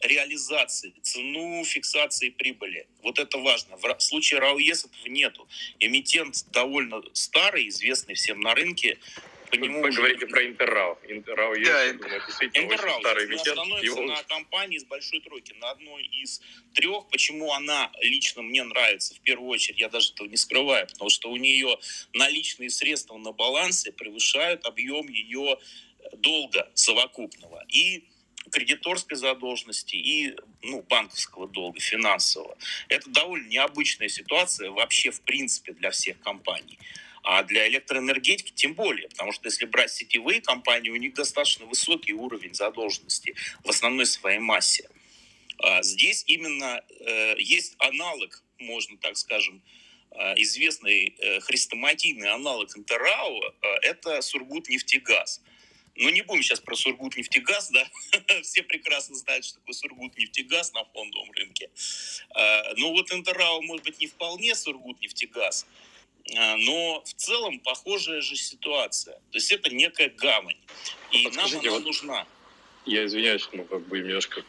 [0.01, 2.87] реализации, цену фиксации прибыли.
[3.03, 3.77] Вот это важно.
[3.77, 5.49] В случае РАОЕС этого нету.
[5.81, 8.99] Эмитент довольно старый, известный всем на рынке.
[9.51, 9.99] По нему Вы уже...
[9.99, 10.99] говорите про Интеррау.
[11.09, 11.93] Интеррау есть, да,
[12.27, 13.47] действительно Интеррау, очень старый эмитент.
[13.47, 14.03] становится его...
[14.03, 16.41] на компании с большой тройки, на одной из
[16.75, 17.09] трех.
[17.09, 21.31] Почему она лично мне нравится, в первую очередь, я даже этого не скрываю, потому что
[21.31, 21.79] у нее
[22.13, 25.59] наличные средства на балансе превышают объем ее
[26.13, 27.65] долга совокупного.
[27.69, 28.05] И
[28.51, 32.57] кредиторской задолженности и ну, банковского долга, финансового.
[32.89, 36.79] Это довольно необычная ситуация вообще в принципе для всех компаний.
[37.23, 42.13] А для электроэнергетики тем более, потому что если брать сетевые компании, у них достаточно высокий
[42.13, 44.89] уровень задолженности в основной своей массе.
[45.59, 49.61] А здесь именно э, есть аналог, можно так скажем,
[50.13, 53.41] э, известный э, хрестоматийный аналог Интерау,
[53.83, 55.41] это Сургут-нефтегаз.
[55.97, 57.89] Ну, не будем сейчас про Сургут-нефтегаз, да,
[58.43, 61.71] все прекрасно знают, что такое Сургут-нефтегаз на фондовом рынке.
[62.35, 65.67] А, ну, вот Интерау, может быть, не вполне Сургут-нефтегаз,
[66.37, 69.15] а, но в целом похожая же ситуация.
[69.31, 70.59] То есть это некая гавань,
[71.13, 72.27] и Подскажите, нам она вот нужна.
[72.85, 74.45] Я извиняюсь, мы как бы немножко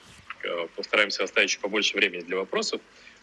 [0.75, 2.81] постараемся оставить еще побольше времени для вопросов.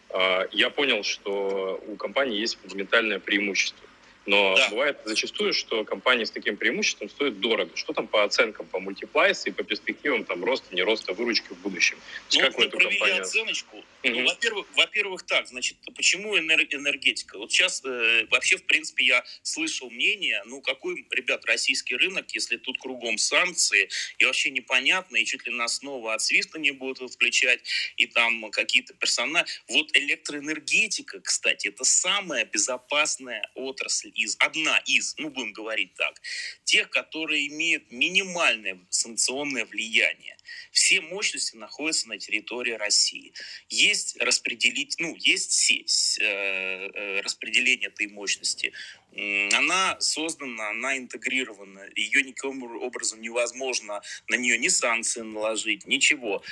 [0.09, 3.84] А, я понял, что у компании есть фундаментальное преимущество.
[4.25, 4.69] Но да.
[4.69, 7.75] бывает зачастую, что компании с таким преимуществом стоят дорого.
[7.75, 11.61] Что там по оценкам, по мультиплайсу и по перспективам там роста, не роста выручки в
[11.61, 11.97] будущем?
[12.33, 13.21] Ну, как мы провели компанию...
[13.21, 13.77] оценочку.
[13.77, 13.85] Угу.
[14.03, 17.37] Ну, во-первых, во-первых, так, значит, почему энергетика?
[17.37, 22.57] Вот сейчас э, вообще, в принципе, я слышал мнение, ну, какой, ребят, российский рынок, если
[22.57, 27.13] тут кругом санкции, и вообще непонятно, и чуть ли нас снова от свиста не будут
[27.13, 27.61] включать,
[27.97, 29.45] и там какие-то персонажи.
[29.67, 36.21] Вот электроэнергетика, кстати, это самая безопасная отрасль из, одна из, ну будем говорить так,
[36.63, 40.37] тех, которые имеют минимальное санкционное влияние.
[40.71, 43.33] Все мощности находятся на территории России.
[43.69, 48.73] Есть распределить, ну, есть сеть э, э, распределения этой мощности
[49.15, 56.43] она создана, она интегрирована, ее никаким образом невозможно на нее ни санкции наложить, ничего.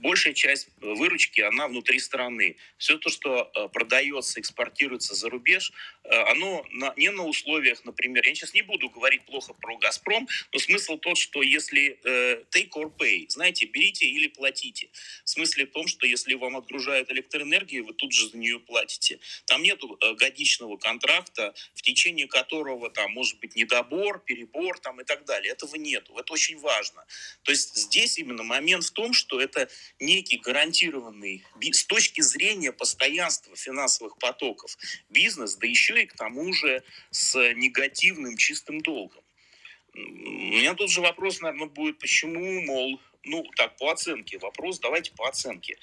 [0.00, 2.56] Большая часть выручки, она внутри страны.
[2.76, 5.72] Все то, что э, продается, экспортируется за рубеж,
[6.04, 10.26] э, оно на, не на условиях, например, я сейчас не буду говорить плохо про «Газпром»,
[10.52, 14.90] но смысл тот, что если э, take or pay, знаете, берите или платите.
[15.24, 19.20] В смысле в том, что если вам отгружают электроэнергию, вы тут же за нее платите.
[19.46, 19.80] Там нет
[20.18, 25.52] годичного контракта в течение течение которого там может быть недобор, перебор там и так далее.
[25.52, 26.16] Этого нету.
[26.18, 27.04] Это очень важно.
[27.42, 29.68] То есть здесь именно момент в том, что это
[30.00, 34.76] некий гарантированный с точки зрения постоянства финансовых потоков
[35.10, 39.22] бизнес, да еще и к тому же с негативным чистым долгом.
[39.94, 45.12] У меня тут же вопрос, наверное, будет, почему, мол, ну, так, по оценке вопрос, давайте
[45.12, 45.76] по оценке.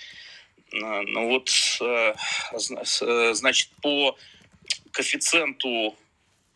[0.73, 1.49] А, ну вот,
[1.81, 2.13] э,
[2.53, 4.17] э, значит, по
[4.91, 5.97] коэффициенту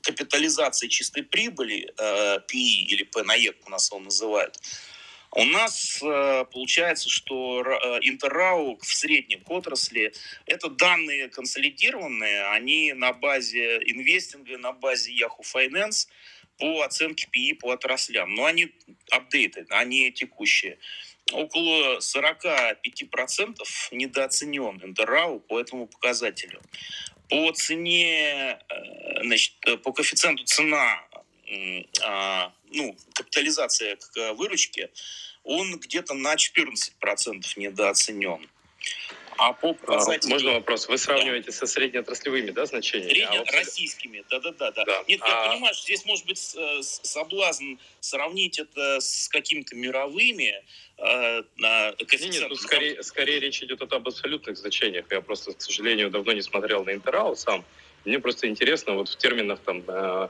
[0.02, 4.58] капитализации чистой прибыли, PE э, или P на E, у нас его называют,
[5.36, 7.63] у нас получается, что
[8.04, 10.13] Интеррау в среднем к отрасли
[10.46, 16.08] это данные консолидированные, они на базе инвестинга, на базе Yahoo Finance
[16.60, 18.36] по оценке PE по отраслям.
[18.36, 18.74] Но они
[19.10, 20.78] апдейты, они текущие
[21.32, 23.56] около 45%
[23.91, 26.62] недооценен Интеррау по этому показателю.
[27.30, 31.02] По цене, э, значит, по коэффициенту цена,
[32.02, 34.90] а, ну, капитализация к выручке,
[35.44, 38.50] он где-то на 14% недооценен.
[39.38, 40.32] А по показателям...
[40.32, 40.88] Можно вопрос?
[40.88, 41.52] Вы сравниваете да.
[41.52, 43.13] со среднеотраслевыми да, значениями?
[43.13, 44.86] Среднероссийскими, а да-да-да.
[44.86, 45.04] да.
[45.08, 45.28] Нет, а...
[45.28, 50.63] я понимаю, что здесь может быть э, соблазн сравнить это с какими-то мировыми
[50.98, 51.43] э,
[52.08, 52.50] коэффициентами.
[52.50, 55.06] Нет, скорее, скорее речь идет об абсолютных значениях.
[55.10, 57.65] Я просто, к сожалению, давно не смотрел на Интерал сам.
[58.06, 60.30] Мне просто интересно вот в терминах там э,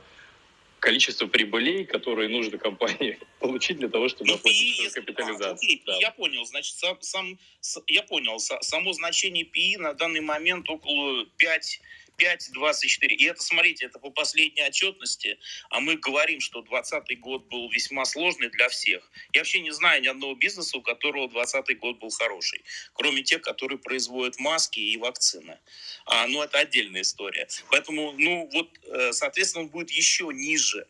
[0.84, 5.54] количество прибылей, которые нужно компании получить для того, чтобы ну, оплатить свою капитализацию.
[5.54, 5.96] окей, да.
[5.98, 7.38] Я понял, значит, сам, сам,
[7.86, 11.80] я понял, само значение PI на данный момент около 5
[12.18, 13.08] 5,24.
[13.08, 15.38] И это, смотрите, это по последней отчетности,
[15.70, 19.10] а мы говорим, что 2020 год был весьма сложный для всех.
[19.32, 23.42] Я вообще не знаю ни одного бизнеса, у которого 2020 год был хороший, кроме тех,
[23.42, 25.58] которые производят маски и вакцины.
[26.06, 27.48] А, ну, это отдельная история.
[27.70, 30.86] Поэтому, ну, вот, э, соответственно, он будет еще ниже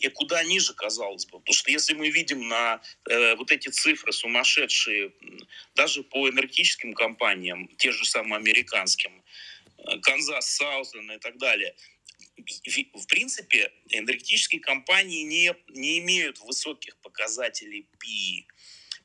[0.00, 1.38] и куда ниже, казалось бы.
[1.40, 5.12] Потому что если мы видим на э, вот эти цифры сумасшедшие,
[5.74, 9.22] даже по энергетическим компаниям, те же самые американским,
[10.02, 11.74] Канзас, Саузен и так далее.
[12.36, 18.46] В принципе, энергетические компании не, не имеют высоких показателей PE,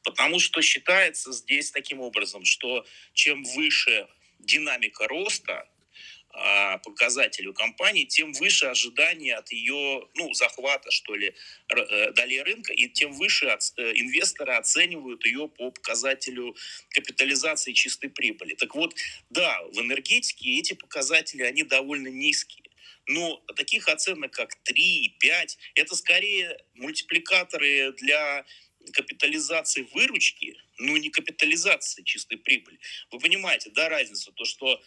[0.04, 4.08] потому что считается здесь таким образом, что чем выше
[4.40, 5.70] динамика роста,
[6.84, 11.34] показателю компании, тем выше ожидания от ее ну, захвата, что ли,
[11.70, 13.58] э, долей рынка, и тем выше э,
[13.96, 16.56] инвесторы оценивают ее по показателю
[16.90, 18.56] капитализации чистой прибыли.
[18.56, 18.96] Так вот,
[19.30, 22.64] да, в энергетике эти показатели, они довольно низкие.
[23.08, 28.46] Но таких оценок, как 3, 5, это скорее мультипликаторы для
[28.94, 32.80] капитализации выручки, но не капитализации чистой прибыли.
[33.12, 34.32] Вы понимаете, да, разницу?
[34.32, 34.82] То, что а,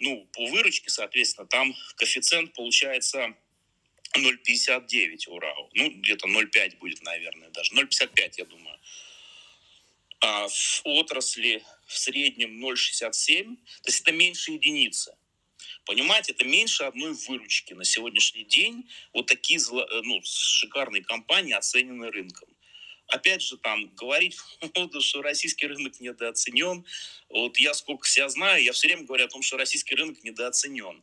[0.00, 3.34] ну, по выручке, соответственно, там коэффициент получается
[4.16, 5.70] 0,59 у РАО.
[5.74, 7.74] Ну, где-то 0,5 будет, наверное, даже.
[7.74, 8.78] 0,55, я думаю.
[10.20, 13.56] А в отрасли в среднем 0,67.
[13.56, 15.16] То есть это меньше единицы.
[15.84, 18.88] Понимаете, это меньше одной выручки на сегодняшний день.
[19.12, 19.58] Вот такие
[20.04, 22.48] ну, шикарные компании оценены рынком
[23.08, 24.36] опять же, там, говорить,
[25.00, 26.84] что российский рынок недооценен.
[27.28, 31.02] Вот я сколько себя знаю, я все время говорю о том, что российский рынок недооценен.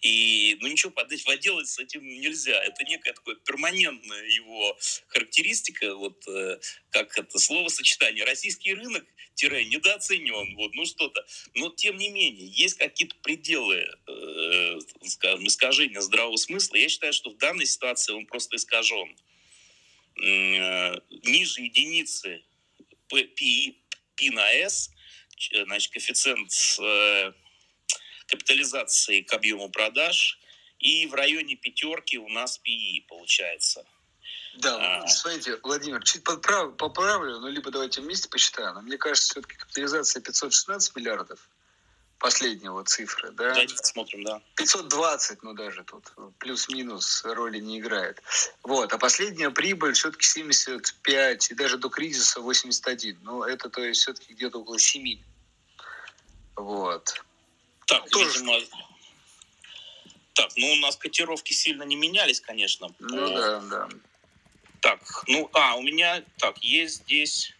[0.00, 0.92] И, ну, ничего
[1.24, 2.62] поделать с этим нельзя.
[2.62, 6.58] Это некая такая перманентная его характеристика, вот э,
[6.90, 8.24] как это словосочетание.
[8.24, 9.04] Российский рынок
[9.38, 11.24] тире недооценен, вот, ну что-то.
[11.54, 16.76] Но, тем не менее, есть какие-то пределы, э, скажем, искажения здравого смысла.
[16.76, 19.16] Я считаю, что в данной ситуации он просто искажен.
[20.20, 22.42] Э, ниже единицы
[23.08, 23.24] P,
[24.16, 24.90] P на S,
[25.64, 26.50] значит, коэффициент
[26.80, 27.32] э,
[28.26, 30.38] капитализации к объему продаж,
[30.78, 33.84] и в районе пятерки у нас PE получается.
[34.54, 38.74] Да, а, смотрите, Владимир, чуть поправ, поправлю, ну, либо давайте вместе посчитаем.
[38.74, 41.48] Но мне кажется, все-таки капитализация 516 миллиардов,
[42.18, 43.50] последние вот цифры, да?
[43.50, 44.42] Давайте посмотрим, да.
[44.56, 48.22] 520, ну даже тут плюс-минус роли не играет.
[48.62, 53.18] Вот, а последняя прибыль все-таки 75, и даже до кризиса 81.
[53.22, 55.20] Ну, это то есть все-таки где-то около 7.
[56.56, 57.22] Вот.
[57.86, 58.30] Так, Тоже...
[58.30, 58.58] видимо...
[60.34, 62.88] Так, ну у нас котировки сильно не менялись, конечно.
[62.98, 63.40] Ну по...
[63.40, 63.88] да, да.
[64.80, 67.52] Так, ну, а, у меня, так, есть здесь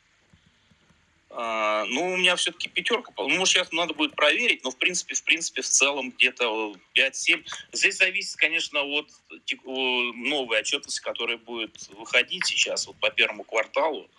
[1.40, 3.12] а, ну, у меня все-таки пятерка.
[3.16, 7.46] Ну, может, сейчас надо будет проверить, но, в принципе, в принципе, в целом где-то 5-7.
[7.70, 9.08] Здесь зависит, конечно, от
[9.54, 14.10] новой отчетности, которая будет выходить сейчас вот по первому кварталу.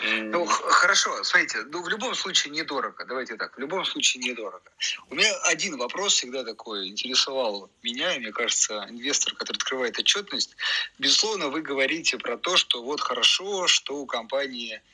[0.00, 4.70] Ну, хорошо, смотрите, ну, в любом случае недорого, давайте так, в любом случае недорого.
[5.10, 10.56] У меня один вопрос всегда такой интересовал меня, и мне кажется, инвестор, который открывает отчетность,
[11.00, 14.93] безусловно, вы говорите про то, что вот хорошо, что у компании Э,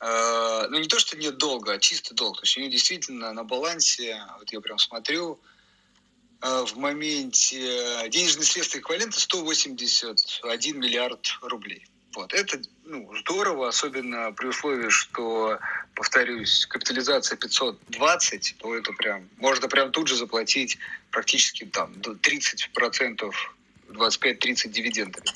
[0.00, 2.36] ну не то, что нет долга, а чисто долг.
[2.36, 5.40] То есть у нее действительно на балансе, вот я прям смотрю,
[6.40, 11.86] в моменте денежные средства эквивалента 181 миллиард рублей.
[12.14, 12.32] Вот.
[12.32, 15.58] Это ну, здорово, особенно при условии, что,
[15.94, 20.78] повторюсь, капитализация 520, то это прям, можно прям тут же заплатить
[21.10, 23.32] практически там 30%
[23.94, 25.26] 25-30 дивидендами.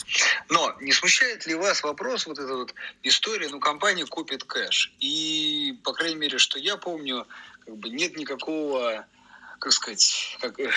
[0.48, 4.92] Но не смущает ли вас вопрос, вот эта вот история, ну, компания купит кэш.
[5.00, 7.26] И, по крайней мере, что я помню,
[7.64, 9.06] как бы нет никакого
[9.58, 10.70] как сказать, как, э,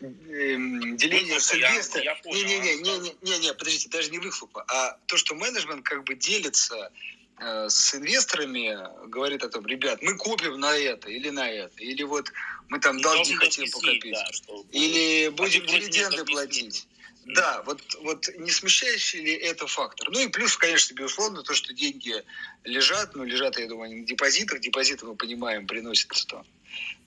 [0.00, 2.16] э, деление с инвестором.
[2.24, 6.90] Не-не-не, подождите, даже не выхлопа, а то, что менеджмент как бы делится
[7.38, 12.02] э, с инвесторами, говорит о том, ребят, мы купим на это или на это, или
[12.04, 12.32] вот
[12.68, 14.64] мы там долги хотим покопить, да, что...
[14.72, 16.86] или будем дивиденды платить.
[17.26, 20.10] Да, вот, вот не смещающий ли это фактор?
[20.10, 22.24] Ну и плюс, конечно, безусловно, то, что деньги
[22.64, 24.60] лежат, ну лежат, я думаю, на депозитах.
[24.60, 26.44] Депозиты, мы понимаем, приносят что?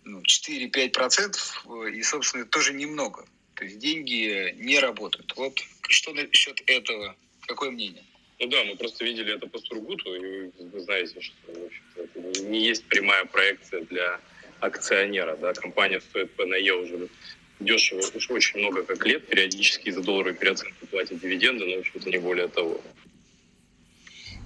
[0.04, 3.26] ну, 4-5%, э, и, собственно, это тоже немного.
[3.56, 5.34] То есть деньги не работают.
[5.36, 7.16] Вот что насчет этого?
[7.48, 8.04] Какое мнение?
[8.40, 12.86] Ну да, мы просто видели это по Сургуту, и вы знаете, что это не есть
[12.86, 14.22] прямая проекция для
[14.62, 15.36] акционера.
[15.36, 15.54] Да?
[15.54, 17.10] Компания стоит по НАЕ уже
[17.60, 22.18] дешево, уж очень много как лет, периодически из-за долларовой переоценки платят дивиденды, но, общем-то, не
[22.18, 22.82] более того.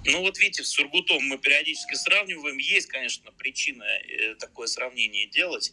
[0.06, 2.58] Ну вот видите, с Сургутом мы периодически сравниваем.
[2.58, 5.72] Есть, конечно, причина э, такое сравнение делать.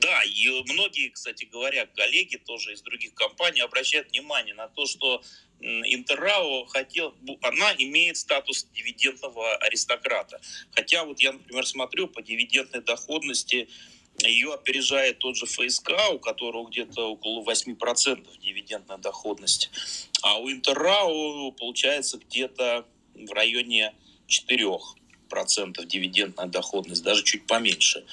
[0.00, 5.22] Да, и многие, кстати говоря, коллеги тоже из других компаний обращают внимание на то, что
[5.60, 10.40] Интеррао хотел, она имеет статус дивидендного аристократа.
[10.74, 13.68] Хотя вот я, например, смотрю по дивидендной доходности
[14.18, 19.70] ее опережает тот же ФСК, у которого где-то около 8% дивидендная доходность.
[20.22, 23.94] А у Интеррау получается где-то в районе
[24.28, 28.04] 4% дивидендная доходность, даже чуть поменьше.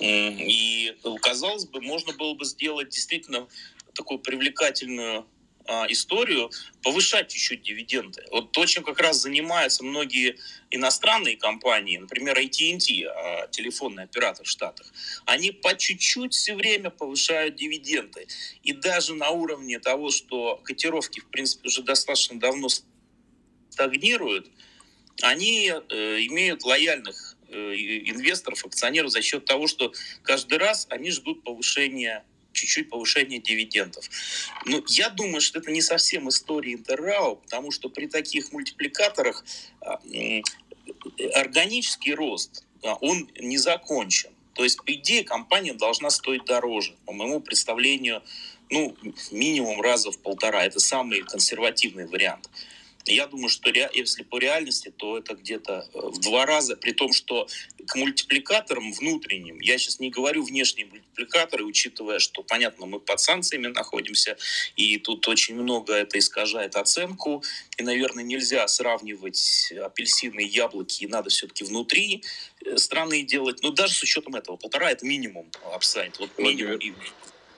[0.00, 3.48] И, казалось бы, можно было бы сделать действительно
[3.94, 5.26] такую привлекательную
[5.68, 6.50] а, историю,
[6.82, 8.24] повышать чуть-чуть дивиденды.
[8.30, 10.38] Вот то, чем как раз занимаются многие
[10.70, 14.90] иностранные компании, например, AT&T, а, телефонный оператор в Штатах,
[15.26, 18.26] они по чуть-чуть все время повышают дивиденды.
[18.62, 22.68] И даже на уровне того, что котировки, в принципе, уже достаточно давно
[23.68, 24.50] стагнируют,
[25.20, 25.94] они э,
[26.28, 32.24] имеют лояльных э, инвесторов, акционеров за счет того, что каждый раз они ждут повышения
[32.58, 34.08] чуть-чуть повышение дивидендов.
[34.66, 39.44] Но я думаю, что это не совсем история Интеррау, потому что при таких мультипликаторах
[39.80, 40.00] а,
[41.34, 44.30] органический рост, а, он не закончен.
[44.54, 48.22] То есть, по идее, компания должна стоить дороже, по моему представлению,
[48.70, 48.96] ну,
[49.30, 50.64] минимум раза в полтора.
[50.64, 52.50] Это самый консервативный вариант.
[53.08, 57.12] Я думаю, что если по реальности, то это где-то э, в два раза, при том,
[57.12, 57.48] что
[57.86, 63.68] к мультипликаторам внутренним, я сейчас не говорю внешние мультипликаторы, учитывая, что, понятно, мы под санкциями
[63.68, 64.36] находимся,
[64.76, 67.42] и тут очень много это искажает оценку,
[67.78, 72.22] и, наверное, нельзя сравнивать апельсины и яблоки, и надо все-таки внутри
[72.64, 76.78] э, страны делать, но даже с учетом этого, полтора— это минимум апсайд, вот минимум.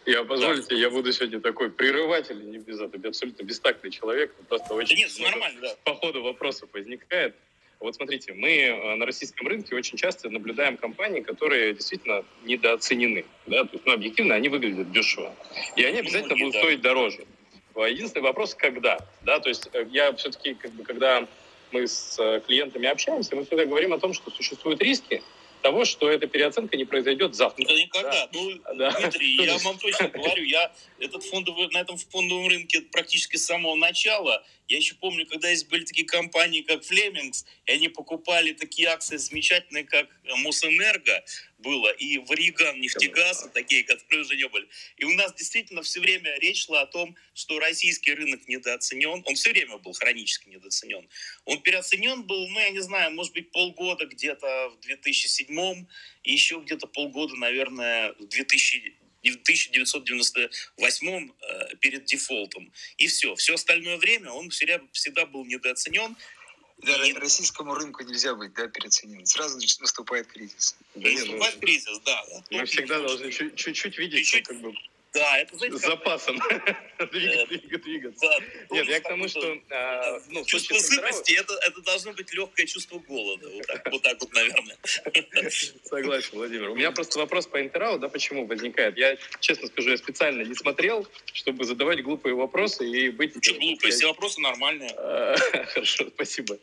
[0.06, 0.76] Я позволите, да.
[0.76, 5.32] я буду сегодня такой прерыватель, не без этого, абсолютно бестактный человек, просто очень да нет,
[5.32, 5.76] нормально, да.
[5.84, 7.34] по ходу вопросов возникает.
[7.80, 13.24] Вот смотрите, мы э, на российском рынке очень часто наблюдаем компании, которые действительно недооценены.
[13.46, 13.64] Да?
[13.64, 15.34] То есть, ну, объективно, они выглядят дешево.
[15.76, 16.60] И они обязательно Многие, будут да.
[16.60, 17.24] стоить дороже.
[17.76, 18.98] Единственный вопрос, когда.
[19.22, 19.40] Да?
[19.40, 21.26] То есть э, я все-таки, как бы, когда
[21.72, 25.22] мы с э, клиентами общаемся, мы всегда говорим о том, что существуют риски,
[25.60, 27.64] того, что эта переоценка не произойдет завтра.
[27.66, 28.10] Да никогда.
[28.10, 28.28] Да.
[28.32, 28.90] Ну, да.
[28.92, 33.74] Дмитрий, я вам точно говорю, я этот фондовый, на этом фондовом рынке практически с самого
[33.74, 34.44] начала.
[34.68, 39.16] Я еще помню, когда есть были такие компании, как Флемингс, и они покупали такие акции
[39.16, 41.24] замечательные, как Мосэнерго
[41.62, 44.68] было, и Вариган нефтегаз, такие, которые уже не были.
[44.96, 49.22] И у нас действительно все время речь шла о том, что российский рынок недооценен.
[49.24, 51.08] Он все время был хронически недооценен.
[51.44, 55.86] Он переоценен был, ну, я не знаю, может быть, полгода где-то в 2007
[56.24, 62.72] и еще где-то полгода, наверное, в 2000 в 1998 э, перед дефолтом.
[62.96, 63.34] И все.
[63.34, 66.16] Все остальное время он всегда, всегда был недооценен.
[66.82, 67.12] Да, и...
[67.14, 69.26] российскому рынку нельзя быть да, переоцененным.
[69.26, 70.76] Сразу наступает кризис.
[70.94, 72.24] Да, наступает кризис, да.
[72.50, 74.74] Мы всегда должны чуть-чуть видеть, как бы
[75.12, 76.40] Да, это, знаете, С запасом
[76.98, 77.06] э,
[77.78, 78.26] двигаться.
[78.70, 79.58] Нет, я к тому, что...
[79.70, 83.48] А, ну, чувство сытости, это, должно быть легкое чувство голода.
[83.90, 84.76] Вот так вот, наверное.
[85.84, 86.70] Согласен, Владимир.
[86.70, 88.96] У меня просто вопрос по Интерау, да, почему возникает.
[88.96, 93.34] Я, честно скажу, я специально не смотрел, чтобы задавать глупые вопросы и быть...
[93.42, 93.90] Что глупые?
[93.90, 94.90] Все вопросы нормальные.
[95.74, 96.56] Хорошо, спасибо.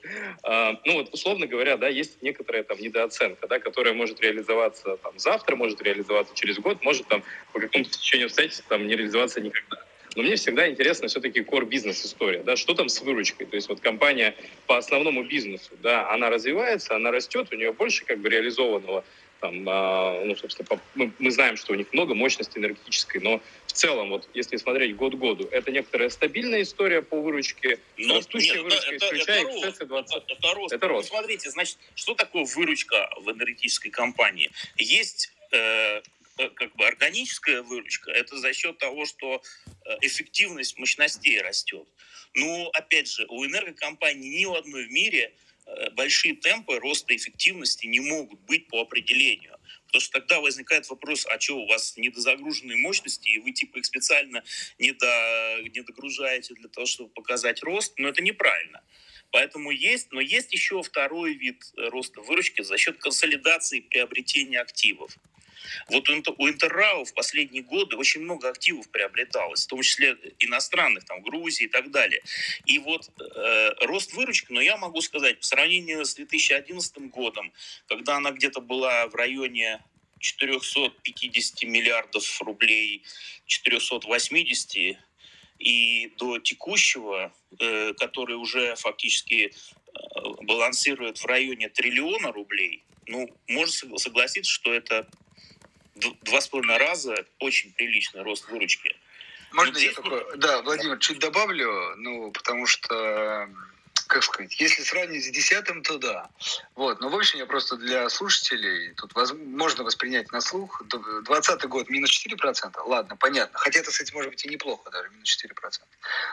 [0.43, 5.19] А, ну вот, условно говоря, да, есть некоторая там недооценка, да, которая может реализоваться там
[5.19, 9.83] завтра, может реализоваться через год, может там по какому-то течению обстоятельств там не реализоваться никогда.
[10.15, 13.69] Но мне всегда интересно все-таки core бизнес история, да, что там с выручкой, то есть
[13.69, 14.35] вот компания
[14.65, 19.03] по основному бизнесу, да, она развивается, она растет, у нее больше как бы реализованного
[19.39, 23.71] там, а, ну, собственно, мы, мы знаем, что у них много мощности энергетической, но в
[23.73, 28.15] целом, вот если смотреть год к году, это некоторая стабильная история по выручке, но, ну,
[28.15, 30.15] растущая нет, выручка, это, исключая это, эксцессы 20...
[30.15, 30.73] Это, это рост.
[30.73, 31.11] Это рост.
[31.11, 34.49] Ну, смотрите, значит, что такое выручка в энергетической компании?
[34.77, 36.01] Есть Э,
[36.55, 39.41] как бы органическая выручка, это за счет того, что
[39.85, 41.87] э, эффективность мощностей растет.
[42.33, 45.33] Но, опять же, у энергокомпаний ни у одной в мире
[45.65, 49.57] э, большие темпы роста эффективности не могут быть по определению.
[49.87, 53.85] Потому что тогда возникает вопрос, а что, у вас недозагруженные мощности, и вы типа их
[53.85, 54.43] специально
[54.77, 58.83] недо, недогружаете для того, чтобы показать рост, но это неправильно.
[59.31, 65.17] Поэтому есть, но есть еще второй вид роста выручки за счет консолидации приобретения активов.
[65.89, 71.21] Вот у Интеррау в последние годы очень много активов приобреталось, в том числе иностранных, там,
[71.21, 72.21] Грузии и так далее.
[72.65, 77.51] И вот э, рост выручки, но я могу сказать, по сравнению с 2011 годом,
[77.87, 79.81] когда она где-то была в районе
[80.19, 83.03] 450 миллиардов рублей,
[83.45, 84.97] 480,
[85.59, 89.99] и до текущего, э, который уже фактически э,
[90.43, 95.07] балансирует в районе триллиона рублей, ну, можно согласиться, что это
[96.21, 98.95] два с половиной раза очень приличный рост выручки.
[99.51, 100.37] Можно я только...
[100.37, 103.49] Да, Владимир, чуть добавлю, ну, потому что
[104.07, 106.29] как сказать, если сравнить с десятым, то да.
[106.75, 111.63] Вот, но в общем, я просто для слушателей, тут воз, можно воспринять на слух, 20
[111.65, 115.81] год минус 4%, ладно, понятно, хотя это, кстати, может быть и неплохо даже, минус 4%.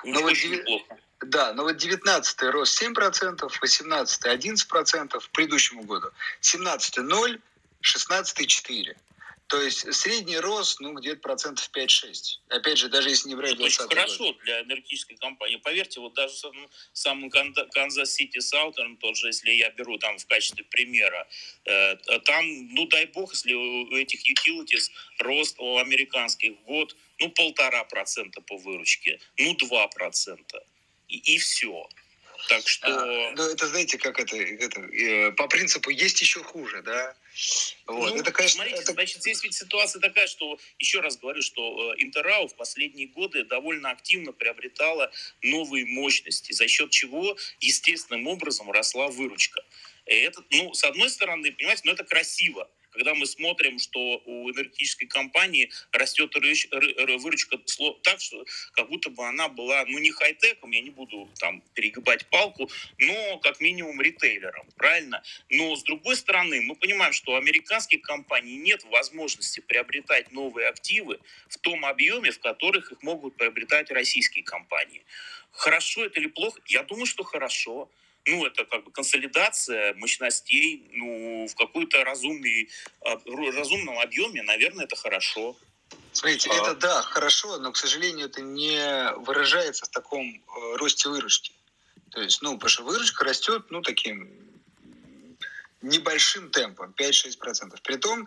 [0.04, 0.96] Но вот, неплохо.
[1.20, 6.10] Да, но вот 19 рост 7%, 18 11% к предыдущему году,
[6.40, 7.40] 17 0,
[7.80, 8.96] 16 4.
[9.46, 12.40] То есть средний рост, ну, где-то процентов 5-6.
[12.48, 14.38] Опять же, даже если не брать 20 Это хорошо год.
[14.38, 15.56] для энергетической компании.
[15.56, 16.34] Поверьте, вот даже
[16.92, 21.28] сам Kansas City Southern, тот же, если я беру там в качестве примера,
[21.66, 27.30] э, там, ну, дай бог, если у этих utilities рост у американских в год, ну,
[27.30, 30.64] полтора процента по выручке, ну, два процента.
[31.08, 31.86] И, и все.
[32.48, 32.86] Так что...
[32.88, 37.16] А, ну, это, знаете, как это, это э, по принципу есть еще хуже, да?
[37.86, 38.14] Вот.
[38.14, 38.92] Ну, это, конечно, смотрите, это...
[38.92, 43.44] значит, здесь ведь ситуация такая, что, еще раз говорю, что э, Интеррау в последние годы
[43.44, 45.10] довольно активно приобретала
[45.42, 49.62] новые мощности, за счет чего естественным образом росла выручка.
[50.06, 54.50] И это, ну, с одной стороны, понимаете, ну, это красиво когда мы смотрим, что у
[54.50, 57.58] энергетической компании растет выручка
[58.02, 62.26] так, что как будто бы она была, ну, не хай-теком, я не буду там перегибать
[62.26, 65.22] палку, но как минимум ритейлером, правильно?
[65.50, 71.18] Но с другой стороны, мы понимаем, что у американских компаний нет возможности приобретать новые активы
[71.48, 75.04] в том объеме, в которых их могут приобретать российские компании.
[75.50, 76.60] Хорошо это или плохо?
[76.66, 77.90] Я думаю, что хорошо
[78.26, 82.70] ну, это как бы консолидация мощностей, ну, в какой-то разумный,
[83.04, 83.18] а,
[83.52, 85.56] разумном объеме, наверное, это хорошо.
[86.12, 86.54] Смотрите, а...
[86.54, 91.52] это да, хорошо, но, к сожалению, это не выражается в таком э, росте выручки.
[92.10, 94.30] То есть, ну, потому что выручка растет, ну, таким
[95.82, 97.78] небольшим темпом, 5-6%.
[97.82, 98.26] При том, э,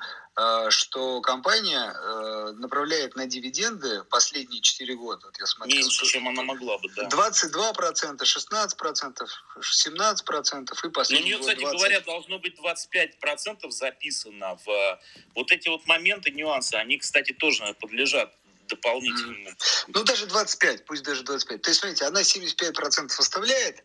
[0.70, 5.26] что компания э, направляет на дивиденды последние 4 года.
[5.26, 7.08] Вот я смотрел, Меньше, чем она могла бы, да.
[7.08, 9.28] 22%, 16%,
[9.60, 11.78] 17% и последний Но у нее, кстати 20.
[11.78, 15.00] говоря, должно быть 25% записано в э,
[15.34, 16.76] вот эти вот моменты, нюансы.
[16.76, 18.32] Они, кстати, тоже подлежат
[18.68, 19.50] дополнительному.
[19.88, 21.62] Ну, даже 25, пусть даже 25.
[21.64, 23.84] То есть, смотрите, она 75% оставляет,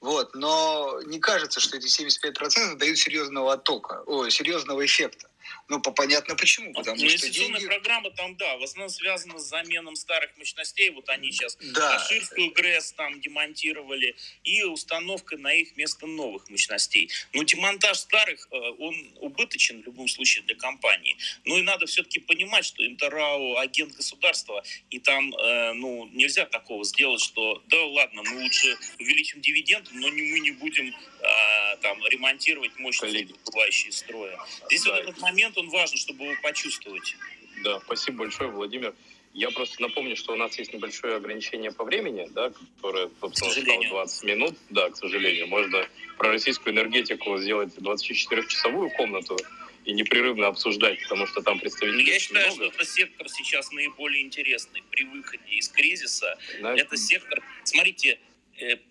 [0.00, 5.28] вот, но не кажется, что эти 75% дают серьезного оттока, о, серьезного эффекта.
[5.68, 6.68] Ну, по понятно почему.
[6.68, 7.66] Ну, потому Инвестиционная что деньги...
[7.66, 10.90] программа там, да, в основном связана с заменом старых мощностей.
[10.90, 11.96] Вот они сейчас да.
[11.96, 17.10] Аширскую ГРЭС там демонтировали и установка на их место новых мощностей.
[17.32, 21.16] Но демонтаж старых, э, он убыточен в любом случае для компании.
[21.44, 26.84] Ну и надо все-таки понимать, что Интеррау агент государства, и там, э, ну, нельзя такого
[26.84, 32.04] сделать, что да ладно, мы лучше увеличим дивиденд, но не, мы не будем а, там
[32.06, 34.38] ремонтировать мощности, бывающие строя.
[34.66, 34.90] Здесь да.
[34.90, 37.16] вот этот момент, он важен, чтобы его почувствовать.
[37.64, 38.94] Да, спасибо большое, Владимир.
[39.34, 43.84] Я просто напомню, что у нас есть небольшое ограничение по времени, да, которое, собственно, стало
[43.88, 44.54] 20 минут.
[44.68, 45.46] Да, к сожалению.
[45.48, 45.86] Можно
[46.18, 49.38] про российскую энергетику сделать 24-часовую комнату
[49.86, 52.02] и непрерывно обсуждать, потому что там представители.
[52.10, 52.72] Я считаю, много.
[52.72, 56.38] что это сектор сейчас наиболее интересный при выходе из кризиса.
[56.60, 56.76] Да.
[56.76, 58.18] Это сектор, смотрите,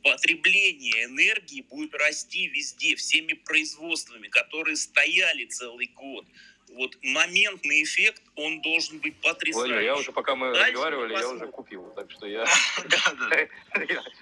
[0.03, 6.25] потребление энергии будет расти везде, всеми производствами, которые стояли целый год
[6.73, 9.73] вот моментный эффект, он должен быть потрясающий.
[9.73, 12.45] Владимир, я уже, пока мы Дальше разговаривали, я уже купил, так что я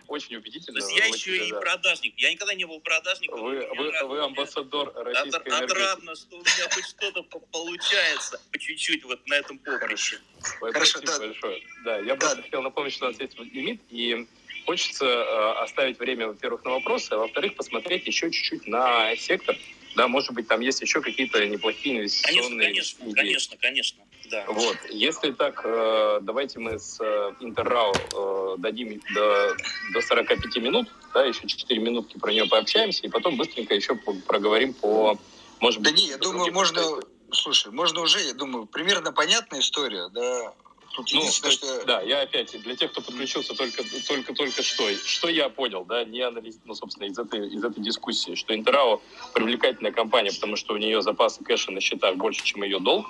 [0.07, 0.79] очень убедительно.
[0.79, 2.13] То есть я еще и продажник.
[2.17, 3.41] Я никогда не был продажником.
[3.41, 5.63] Вы амбассадор российской энергетики.
[5.63, 10.19] Отрадно, что у меня хоть что-то получается по чуть-чуть вот на этом поприще.
[10.41, 11.19] Хорошо, да.
[11.19, 11.63] большое.
[11.83, 14.27] Да, я просто хотел напомнить, что у нас есть лимит, и
[14.69, 19.55] хочется э, оставить время, во-первых, на вопросы, а во-вторых, посмотреть еще чуть-чуть на сектор,
[19.95, 23.15] да, может быть, там есть еще какие-то неплохие инвестиционные конечно, конечно, идеи.
[23.15, 24.45] Конечно, конечно, да.
[24.47, 29.55] Вот, если так, э, давайте мы с э, Интеррау дадим до,
[29.91, 33.95] до 45 минут, да, еще 4 минутки про нее пообщаемся, и потом быстренько еще
[34.27, 35.17] проговорим по,
[35.61, 35.95] может быть...
[35.95, 36.83] Да не, я думаю, можно,
[37.31, 40.53] слушай, можно уже, я думаю, примерно понятная история, да,
[40.99, 41.85] Тут ну, есть, что...
[41.85, 46.03] Да, я опять, для тех, кто подключился только, только, только что, что я понял, да,
[46.03, 49.01] не анализ, ну, собственно, из этой, из этой дискуссии, что Интерао
[49.33, 53.07] привлекательная компания, потому что у нее запасы кэша на счетах больше, чем ее долг.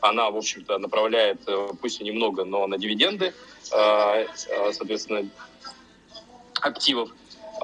[0.00, 3.34] Она, в общем-то, направляет, э, пусть и немного, но на дивиденды,
[3.72, 5.28] а, а, соответственно,
[6.60, 7.10] активов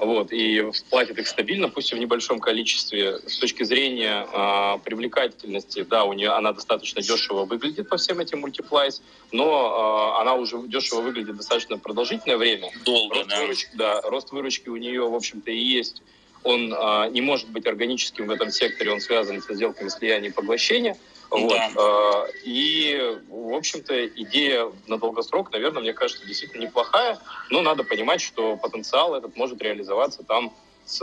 [0.01, 3.19] вот, и платит их стабильно, пусть и в небольшом количестве.
[3.27, 8.39] С точки зрения э, привлекательности, да, у нее она достаточно дешево выглядит по всем этим
[8.39, 12.69] мультиплайс, но э, она уже дешево выглядит достаточно продолжительное время.
[12.85, 13.41] Долго, рост да.
[13.41, 14.01] Выручки, да.
[14.01, 16.01] Рост выручки у нее, в общем-то, и есть.
[16.43, 20.33] Он э, не может быть органическим в этом секторе, он связан со сделками слияния и
[20.33, 20.97] поглощения.
[21.29, 21.57] Вот.
[21.75, 22.25] Да.
[22.43, 27.19] И, в общем-то, идея на долгосрок, наверное, мне кажется, действительно неплохая,
[27.49, 30.53] но надо понимать, что потенциал этот может реализоваться там
[30.85, 30.99] с,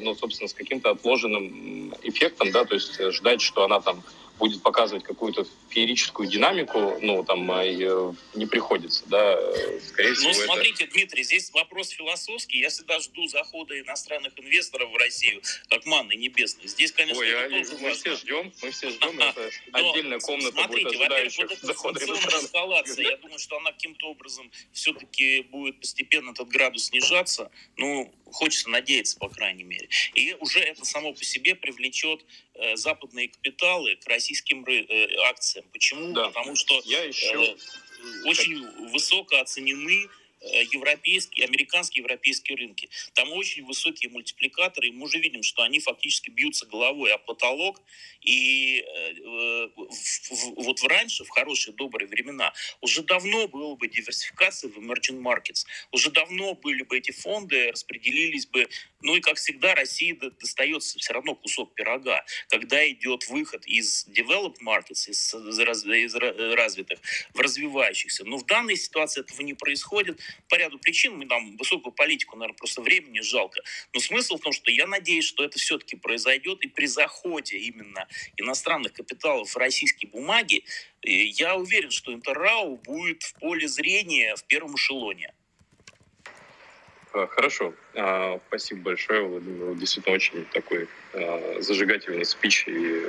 [0.00, 4.02] ну, собственно, с каким-то отложенным эффектом, да, то есть ждать, что она там
[4.40, 9.38] будет показывать какую-то феерическую динамику, ну, там, э, не приходится, да,
[9.86, 10.28] скорее всего.
[10.28, 10.94] Ну, смотрите, это...
[10.94, 12.58] Дмитрий, здесь вопрос философский.
[12.58, 16.66] Я всегда жду захода иностранных инвесторов в Россию, как манны небесной.
[16.66, 17.94] Здесь, конечно, Ой, это а тоже мы важно.
[17.94, 22.98] все ждем, мы все ждем, это отдельная комната смотрите, будет ожидающих вот захода иностранных.
[22.98, 27.50] Я думаю, что она каким-то образом все-таки будет постепенно этот градус снижаться.
[27.76, 29.88] Ну, хочется надеяться, по крайней мере.
[30.14, 35.64] И уже это само по себе привлечет э, западные капиталы к российским э, акциям.
[35.72, 36.12] Почему?
[36.12, 36.28] Да.
[36.28, 37.54] Потому что Я еще...
[37.54, 37.56] э,
[38.24, 42.88] очень высоко оценены Э, европейские, американские европейские рынки.
[43.14, 47.80] Там очень высокие мультипликаторы, и мы уже видим, что они фактически бьются головой о потолок.
[48.22, 54.70] И э, в, вот в раньше, в хорошие добрые времена, уже давно было бы диверсификация
[54.70, 55.66] в emerging markets.
[55.92, 58.68] Уже давно были бы эти фонды, распределились бы.
[59.02, 62.24] Ну и, как всегда, России достается все равно кусок пирога.
[62.48, 66.14] Когда идет выход из developed markets, из, из
[66.54, 67.00] развитых,
[67.34, 68.24] в развивающихся.
[68.24, 71.16] Но в данной ситуации этого не происходит по ряду причин.
[71.16, 73.62] Мы там высокую политику, наверное, просто времени жалко.
[73.92, 76.62] Но смысл в том, что я надеюсь, что это все-таки произойдет.
[76.62, 80.64] И при заходе именно иностранных капиталов в российские бумаги,
[81.02, 85.32] я уверен, что Интеррау будет в поле зрения в первом эшелоне.
[87.12, 87.74] А, хорошо.
[87.94, 89.74] А, спасибо большое, Владимир.
[89.74, 93.06] Действительно очень такой а, зажигательный спич и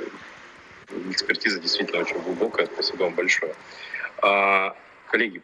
[1.10, 2.66] экспертиза действительно очень глубокая.
[2.66, 3.54] Спасибо вам большое.
[5.10, 5.42] Коллеги,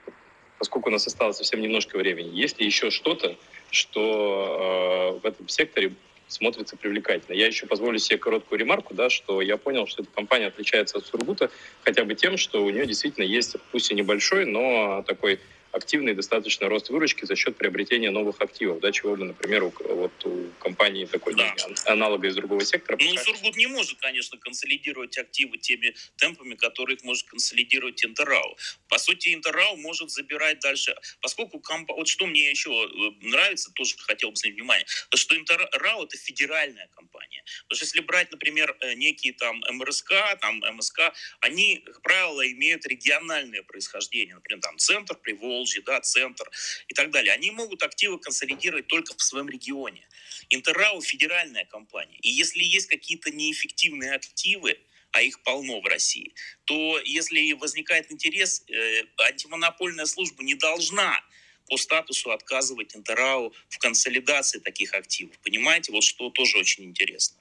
[0.59, 3.36] поскольку у нас осталось совсем немножко времени, есть ли еще что-то,
[3.70, 5.92] что э, в этом секторе
[6.28, 7.34] смотрится привлекательно.
[7.34, 11.06] Я еще позволю себе короткую ремарку, да, что я понял, что эта компания отличается от
[11.06, 11.50] Сургута
[11.82, 15.40] хотя бы тем, что у нее действительно есть, пусть и небольшой, но такой
[15.72, 20.12] активный достаточно рост выручки за счет приобретения новых активов, да, чего бы, например, у, вот
[20.24, 21.54] у компании такой да.
[21.86, 22.96] аналога из другого сектора.
[23.00, 23.22] Ну, пока...
[23.24, 28.56] Сургут не может, конечно, консолидировать активы теми темпами, которые их может консолидировать Интеррау.
[28.88, 31.90] По сути, Интеррау может забирать дальше, поскольку комп...
[31.90, 36.16] вот что мне еще э, нравится, тоже хотел бы снять внимание, то что Интеррау это
[36.16, 37.42] федеральная компания.
[37.64, 42.86] Потому что если брать, например, э, некие там МРСК, там МСК, они, как правило, имеют
[42.86, 44.34] региональное происхождение.
[44.34, 46.48] Например, там центр Привол, Поволжье, да, центр
[46.88, 50.06] и так далее, они могут активы консолидировать только в своем регионе.
[50.50, 52.16] Интеррау– федеральная компания.
[52.22, 54.78] И если есть какие-то неэффективные активы,
[55.11, 56.32] а их полно в России,
[56.64, 61.20] то если возникает интерес, э, антимонопольная служба не должна
[61.68, 65.38] по статусу отказывать Интеррау в консолидации таких активов.
[65.38, 67.36] Понимаете, вот что тоже очень интересно.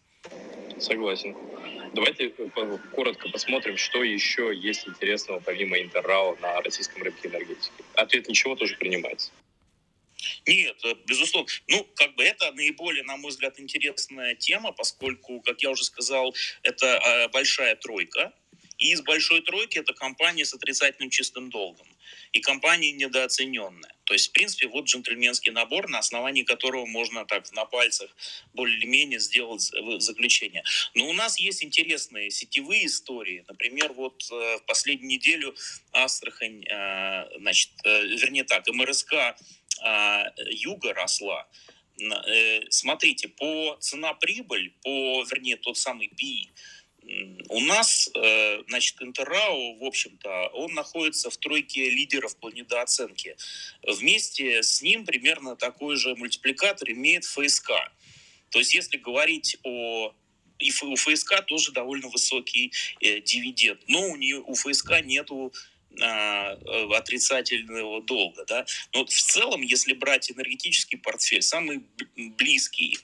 [0.80, 1.36] Согласен.
[1.94, 2.30] Давайте
[2.92, 7.72] коротко посмотрим, что еще есть интересного помимо Интеррао на российском рынке энергетики.
[7.96, 9.32] Ответ ничего тоже принимается.
[10.46, 11.50] Нет, э, безусловно.
[11.68, 16.36] Ну, как бы это наиболее, на мой взгляд, интересная тема, поскольку, как я уже сказал,
[16.64, 18.34] это э, большая тройка.
[18.78, 21.88] И из большой тройки это компания с отрицательным чистым долгом.
[22.38, 23.96] И компания недооцененная.
[24.04, 28.16] То есть, в принципе, вот джентльменский набор, на основании которого можно так на пальцах
[28.54, 30.64] более-менее сделать заключение.
[30.94, 33.44] Но у нас есть интересные сетевые истории.
[33.48, 35.56] Например, вот э, в последнюю неделю
[35.94, 36.64] Астрахань,
[37.40, 39.36] значит, вернее так, МРСК
[40.52, 41.48] юга росла,
[42.00, 46.52] э, смотрите, по цена-прибыль, по, вернее, тот самый PI,
[47.50, 53.38] у нас, э, значит, Интеррао, в общем-то, он находится в тройке лидеров по недооценке.
[53.84, 57.72] Вместе с ним примерно такой же мультипликатор имеет ФСК.
[58.50, 60.14] То есть, если говорить о
[60.60, 65.54] и у ФСК тоже довольно высокий э, дивиденд, но у нее у ФСК нету
[66.02, 68.44] а, э, отрицательного долга.
[68.48, 68.66] Да?
[68.94, 71.84] Но в целом, если брать энергетический портфель, самый
[72.16, 72.98] близкий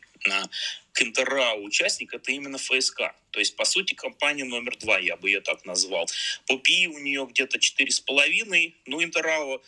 [0.94, 3.14] а, к Интеррау участник это именно ФСК.
[3.32, 6.08] То есть, по сути, компания номер два, я бы ее так назвал.
[6.48, 9.64] По ПИ у нее где-то 4,5, ну, Интеррау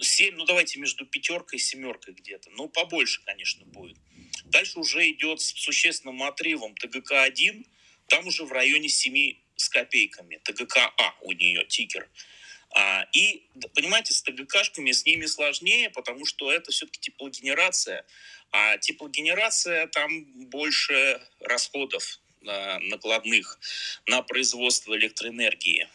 [0.00, 2.50] 7, ну, давайте между пятеркой и семеркой где-то.
[2.50, 3.96] Ну, побольше, конечно, будет.
[4.44, 7.66] Дальше уже идет с существенным отрывом ТГК-1,
[8.06, 10.40] там уже в районе 7 с копейками.
[10.44, 12.08] ТГК А у нее тикер.
[12.72, 18.04] А, и, понимаете, с ТГКшками с ними сложнее, потому что это все-таки теплогенерация.
[18.52, 23.58] А теплогенерация там больше расходов а, накладных
[24.06, 25.88] на производство электроэнергии.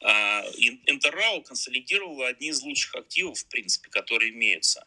[0.00, 0.44] А,
[0.86, 4.86] Интеррау консолидировала одни из лучших активов, в принципе, которые имеются.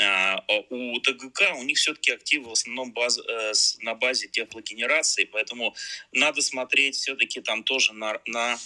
[0.00, 5.74] А, у ТГК у них все-таки активы в основном баз, э, на базе теплогенерации, поэтому
[6.12, 8.58] надо смотреть все-таки там тоже на, на...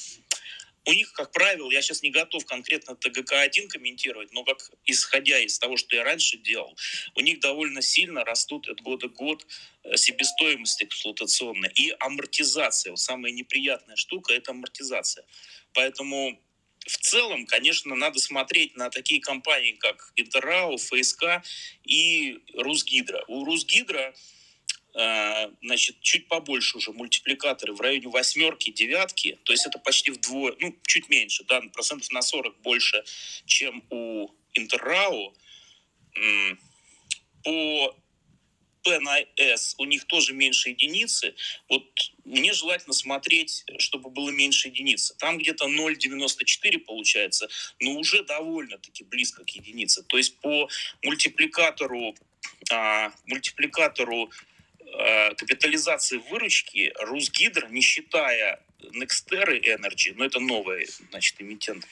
[0.86, 5.58] У них, как правило, я сейчас не готов конкретно ТГК-1 комментировать, но как исходя из
[5.58, 6.78] того, что я раньше делал,
[7.16, 9.44] у них довольно сильно растут от года к год
[9.82, 12.92] э, себестоимость эксплуатационная и амортизация.
[12.92, 15.26] Вот самая неприятная штука– это амортизация.
[15.72, 16.40] Поэтому
[16.86, 21.42] в целом, конечно, надо смотреть на такие компании, как Интеррау, ФСК
[21.82, 23.24] и Русгидро.
[23.26, 24.14] У Русгидро
[25.62, 30.74] значит, чуть побольше уже мультипликаторы в районе восьмерки, девятки, то есть это почти вдвое, ну,
[30.86, 33.04] чуть меньше, да, процентов на 40 больше,
[33.44, 35.34] чем у Интеррау.
[37.42, 37.96] По
[38.82, 41.34] P у них тоже меньше единицы,
[41.68, 41.84] вот
[42.24, 45.14] мне желательно смотреть, чтобы было меньше единицы.
[45.18, 47.48] Там где-то 0,94 получается,
[47.80, 50.04] но уже довольно-таки близко к единице.
[50.04, 50.68] То есть по
[51.02, 52.14] мультипликатору,
[52.70, 54.30] а, мультипликатору
[55.36, 61.86] капитализации выручки Русгидр, не считая Nexterra Energy, но это новый, значит, эмитент,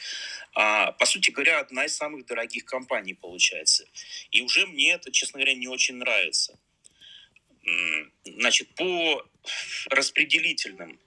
[0.54, 3.86] а, по сути говоря, одна из самых дорогих компаний получается.
[4.30, 6.58] И уже мне это, честно говоря, не очень нравится.
[8.24, 9.26] Значит, по
[9.90, 10.98] распределительным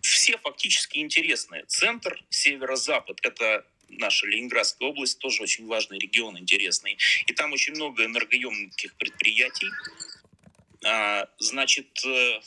[0.00, 1.64] все фактически интересные.
[1.66, 6.98] Центр, северо-запад– это наша Ленинградская область, тоже очень важный регион, интересный.
[7.26, 9.68] И там очень много энергоемких предприятий.
[10.84, 12.40] А, значит, э,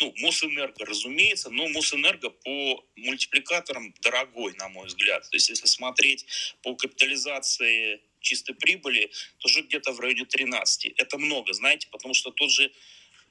[0.00, 5.22] ну, Мосэнерго, разумеется, но Мосэнерго по мультипликаторам дорогой, на мой взгляд.
[5.30, 6.26] То есть, если смотреть
[6.62, 10.94] по капитализации чистой прибыли тоже где-то в районе 13.
[10.96, 12.72] Это много, знаете, потому что тот же,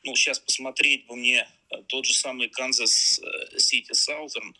[0.04, 3.20] ну, сейчас посмотреть бы мне э, тот же самый Канзас
[3.58, 4.54] Сити Southern,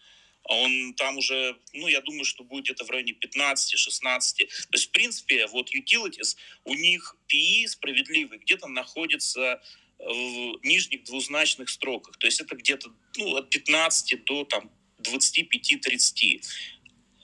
[0.46, 4.38] он там уже, ну, я думаю, что будет где-то в районе 15-16.
[4.38, 6.36] То есть, в принципе, вот utilities,
[6.66, 9.62] у них PE справедливый где-то находится
[10.00, 12.18] в нижних двузначных строках.
[12.18, 14.70] То есть это где-то ну, от 15 до там,
[15.02, 16.42] 25-30.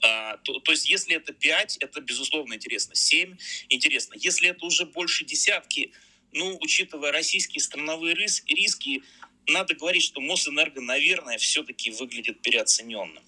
[0.02, 2.94] А, то, то есть если это 5, это безусловно интересно.
[2.94, 3.36] 7
[3.68, 4.14] интересно.
[4.16, 5.92] Если это уже больше десятки,
[6.32, 9.02] ну, учитывая российские страновые риски,
[9.46, 13.22] надо говорить, что Мосэнерго, наверное, все-таки выглядит переоцененным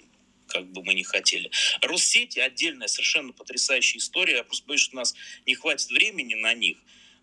[0.52, 1.50] как бы мы не хотели.
[1.80, 4.36] Россети отдельная совершенно потрясающая история.
[4.36, 5.14] Я просто боюсь, что у нас
[5.46, 6.76] не хватит времени на них.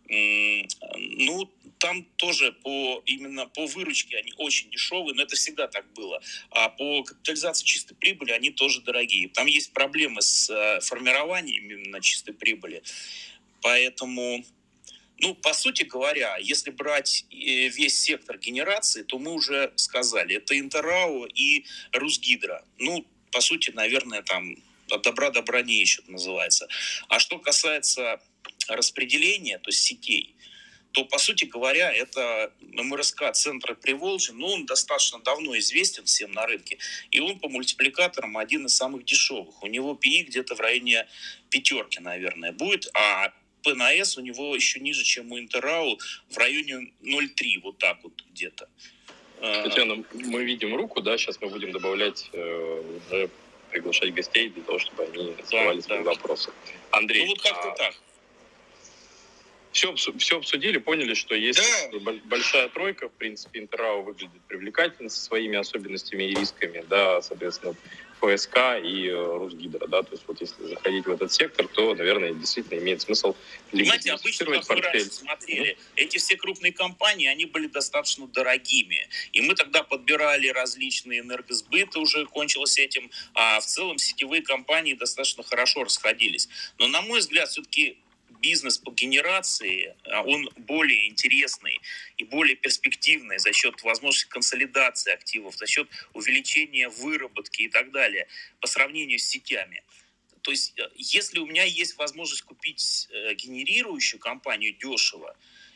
[0.10, 6.22] Ну, там тоже по, именно по выручке они очень дешевые, но это всегда так было.
[6.50, 9.30] А по капитализации чистой прибыли они тоже дорогие.
[9.30, 12.82] Там есть проблемы с э, формированием именно чистой прибыли.
[13.62, 14.44] Поэтому,
[15.20, 20.58] ну, по сути говоря, если брать э, весь сектор генерации, то мы уже сказали, это
[20.58, 22.64] Интерао и Русгидро.
[22.78, 24.56] Ну, по сути, наверное, там
[24.90, 26.68] от добра добра не ищут, называется.
[27.10, 28.20] А что касается
[28.68, 30.36] распределения, то есть сетей,
[30.92, 36.48] то, по сути говоря, это МРСК центра Приволжья, но он достаточно давно известен всем на
[36.48, 36.80] рынке,
[37.12, 39.62] и он по мультипликаторам один из самых дешевых.
[39.62, 41.08] У него ПИ где-то в районе
[41.50, 43.32] пятерки, наверное, будет, а
[43.64, 46.00] ПНС у него еще ниже, чем у Интерау,
[46.30, 48.68] в районе 0,3, вот так вот где-то.
[49.40, 53.30] Татьяна, мы видим руку, да, сейчас мы будем добавлять, э, уже
[53.72, 56.04] приглашать гостей для того, чтобы они задавали да, свои да.
[56.04, 56.52] вопросы.
[56.92, 57.76] Андрей, ну вот как-то а...
[57.76, 57.96] так
[59.72, 61.60] все, все обсудили, поняли, что есть
[61.92, 62.12] да.
[62.26, 67.76] большая тройка, в принципе, Интерау выглядит привлекательно со своими особенностями и рисками, да, соответственно,
[68.20, 72.34] ФСК и э, Русгидро, да, то есть вот если заходить в этот сектор, то, наверное,
[72.34, 73.36] действительно имеет смысл
[73.72, 74.92] Понимаете, обычно, как портфель.
[74.92, 75.78] раньше смотрели, mm-hmm.
[75.96, 82.26] эти все крупные компании, они были достаточно дорогими, и мы тогда подбирали различные энергосбыты, уже
[82.26, 86.50] кончилось этим, а в целом сетевые компании достаточно хорошо расходились.
[86.78, 87.98] Но, на мой взгляд, все-таки
[88.40, 91.80] бизнес по генерации, а, он более интересный
[92.18, 98.28] и более перспективный за счет возможности консолидации активов, за счет увеличения выработки и так далее
[98.60, 99.84] по сравнению с сетями.
[100.42, 105.36] То есть, э, если у меня есть возможность купить э, генерирующую компанию дешево,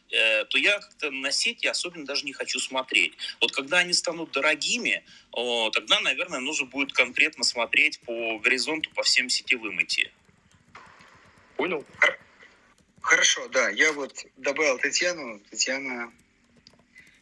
[0.10, 3.14] э, то я как-то на сети особенно даже не хочу смотреть.
[3.42, 5.04] Вот когда они станут дорогими,
[5.74, 10.10] тогда, наверное, нужно будет конкретно смотреть по горизонту, по всем сетевым идти.
[11.58, 11.86] Понял.
[13.04, 13.70] Хорошо, да.
[13.70, 15.40] Я вот добавил Татьяну.
[15.52, 16.12] Татьяна,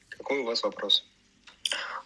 [0.10, 1.11] какой у вас вопрос?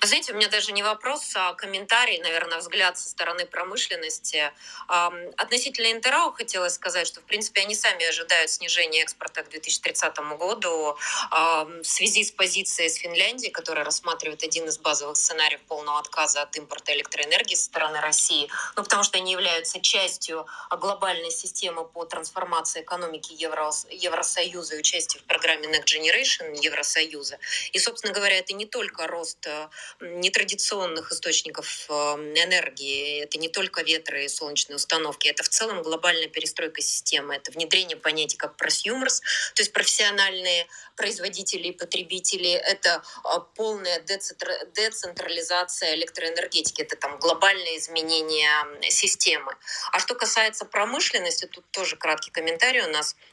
[0.02, 4.52] Вы знаете, у меня даже не вопрос, а комментарий, наверное, взгляд со стороны промышленности.
[4.88, 10.98] Относительно Интерау хотелось сказать, что, в принципе, они сами ожидают снижения экспорта к 2030 году
[11.32, 16.56] в связи с позицией с Финляндией, которая рассматривает один из базовых сценариев полного отказа от
[16.58, 22.82] импорта электроэнергии со стороны России, ну, потому что они являются частью глобальной системы по трансформации
[22.82, 27.40] экономики Евро, Евросоюза и участию в программе Next Generation Евросоюза.
[27.72, 33.22] И, собственно говоря, это не только рост э, нетрадиционных источников эм, энергии.
[33.22, 37.36] Это не только ветры и солнечные установки, это в целом глобальная перестройка системы.
[37.36, 39.22] Это внедрение понятий как просюмерс,
[39.54, 42.52] то есть профессиональные производители и потребители.
[42.52, 46.82] Это а, полная децентрализация электроэнергетики.
[46.82, 48.50] Это там глобальное изменение
[48.90, 49.56] системы.
[49.92, 53.16] А что касается промышленности, тут тоже краткий комментарий у нас–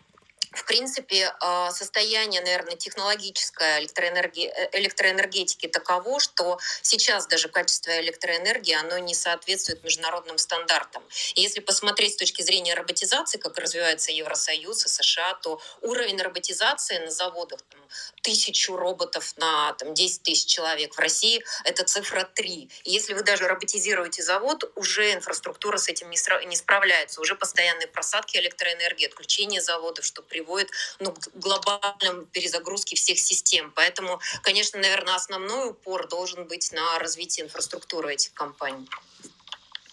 [0.53, 4.47] в принципе, а, состояние, наверное, технологическое электроэнерги...
[4.47, 11.03] Э, электроэнергетики таково, что сейчас даже качество электроэнергии, оно не соответствует международным стандартам.
[11.35, 16.99] И если посмотреть с точки зрения роботизации, как развивается Евросоюз и США, то уровень роботизации
[16.99, 17.81] на заводах, там,
[18.23, 22.71] тысячу роботов на там, 10 тысяч человек, в России это цифра 3.
[22.85, 28.37] И если вы даже роботизируете завод, уже инфраструктура с этим не, справляется, уже постоянные просадки
[28.37, 33.73] электроэнергии, отключение заводов, что при приводит ну, к глобальным перезагрузке всех систем.
[33.75, 38.89] Поэтому, конечно, наверное, основной упор должен быть на развитии инфраструктуры этих компаний.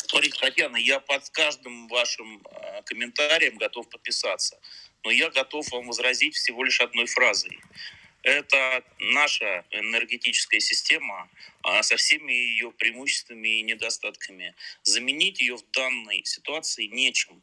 [0.08, 4.60] Смотрите, Татьяна, я под каждым вашим а, комментарием готов подписаться.
[5.04, 7.60] Но я готов вам возразить всего лишь одной фразой.
[8.24, 11.30] Это наша энергетическая система
[11.62, 14.56] а, со всеми ее преимуществами и недостатками.
[14.84, 17.42] Заменить ее в данной ситуации нечем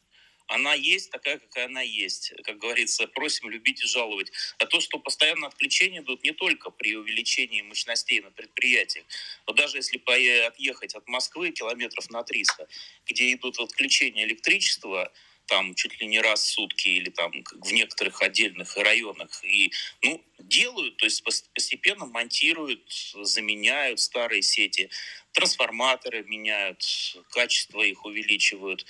[0.48, 2.32] она есть такая, какая она есть.
[2.44, 4.30] Как говорится, просим любить и жаловать.
[4.58, 9.04] А то, что постоянно отключения идут не только при увеличении мощностей на предприятиях,
[9.46, 9.98] но даже если
[10.46, 12.68] отъехать от Москвы километров на 300,
[13.06, 15.12] где идут отключения электричества,
[15.46, 19.44] там чуть ли не раз в сутки или там в некоторых отдельных районах.
[19.44, 19.72] И,
[20.02, 22.92] ну, делают, то есть постепенно монтируют,
[23.22, 24.90] заменяют старые сети,
[25.32, 26.82] трансформаторы меняют,
[27.30, 28.86] качество их увеличивают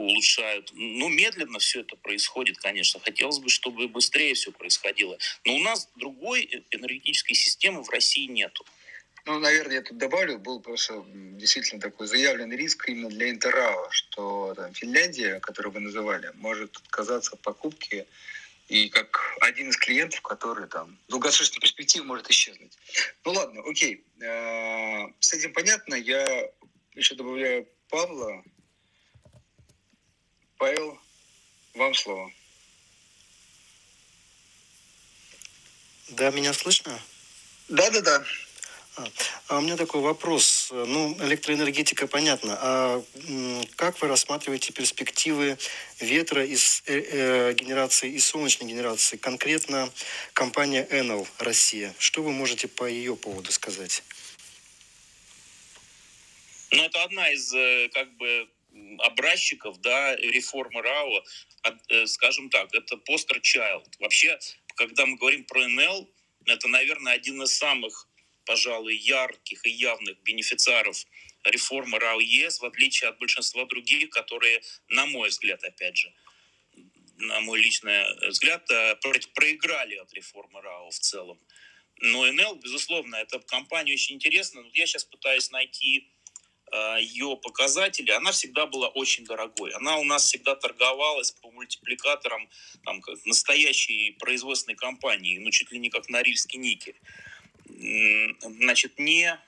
[0.00, 0.70] улучшают.
[0.74, 3.00] Ну, медленно все это происходит, конечно.
[3.00, 5.18] Хотелось бы, чтобы быстрее все происходило.
[5.44, 8.64] Но у нас другой э, энергетической системы в России нету.
[9.26, 14.54] Ну, наверное, я тут добавлю, был просто действительно такой заявленный риск именно для Интерао, что
[14.54, 18.06] там, Финляндия, которую вы называли, может отказаться от покупки
[18.68, 22.78] и как один из клиентов, который там в долгосрочной перспективе может исчезнуть.
[23.24, 24.04] Ну ладно, окей.
[24.20, 25.96] Э, с этим понятно.
[25.96, 26.48] Я
[26.94, 28.42] еще добавляю Павла,
[30.60, 31.00] Павел,
[31.72, 32.30] вам слово.
[36.10, 37.00] Да, меня слышно?
[37.68, 38.24] Да, да, да.
[39.48, 40.68] А, у меня такой вопрос.
[40.70, 42.58] Ну, электроэнергетика, понятно.
[42.60, 43.04] А
[43.76, 45.56] как вы рассматриваете перспективы
[45.98, 49.16] ветра из э, э, генерации и солнечной генерации?
[49.16, 49.90] Конкретно
[50.34, 51.94] компания Enel Россия.
[51.98, 54.02] Что вы можете по ее поводу сказать?
[56.70, 58.46] Ну, это одна из, э, как бы,
[59.00, 61.24] образчиков да, реформы РАО,
[61.88, 63.86] э, скажем так, это постер child.
[63.98, 64.38] Вообще
[64.80, 66.10] когда мы говорим про НЛ,
[66.46, 68.08] это, наверное, один из самых,
[68.46, 71.04] пожалуй, ярких и явных бенефициаров
[71.44, 76.12] реформы РАО ЕС, в отличие от большинства других, которые, на мой взгляд, опять же,
[77.18, 78.96] на мой личный взгляд, э,
[79.34, 81.38] проиграли от реформы РАО в целом.
[82.02, 84.64] Но НЛ, безусловно, эта компания очень интересна.
[84.72, 86.19] Я сейчас пытаюсь найти э,
[87.00, 89.72] ее показатели, она всегда была очень дорогой.
[89.72, 92.48] Она у нас всегда торговалась по мультипликаторам
[92.84, 97.00] там, как настоящей производственной компании, ну, чуть ли не как Норильский никель.
[98.42, 99.38] Значит, не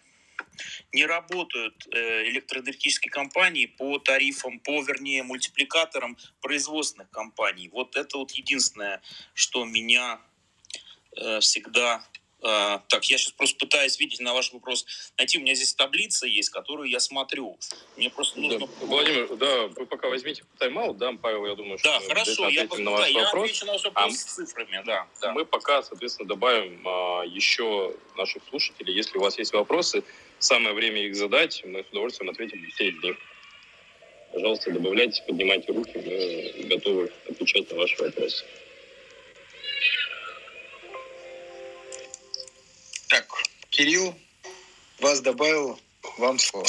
[0.93, 7.69] не работают э, электроэнергетические компании по тарифам, по, вернее, мультипликаторам производственных компаний.
[7.69, 9.01] Вот это вот единственное,
[9.35, 10.21] что меня
[11.17, 12.07] э, всегда
[12.43, 14.85] так, я сейчас просто пытаюсь видеть на ваш вопрос.
[15.17, 17.57] Найти, у меня здесь таблица есть, которую я смотрю.
[17.97, 18.61] Мне просто нужно...
[18.61, 21.89] Да, Владимир, да, вы пока возьмите тайм-аут, да, Павел, я думаю, что...
[21.89, 23.33] Да, хорошо, я, на ваш да, вопрос.
[23.35, 25.33] я отвечу на ваш вопрос а с цифрами, да, да.
[25.33, 28.95] Мы пока, соответственно, добавим а, еще наших слушателей.
[28.95, 30.03] Если у вас есть вопросы,
[30.39, 31.63] самое время их задать.
[31.65, 33.17] Мы с удовольствием ответим все из них.
[34.33, 38.45] Пожалуйста, добавляйтесь, поднимайте руки, мы готовы отвечать на ваши вопросы.
[43.73, 44.15] Кирилл,
[44.99, 45.81] вас добавил,
[46.19, 46.69] вам слово.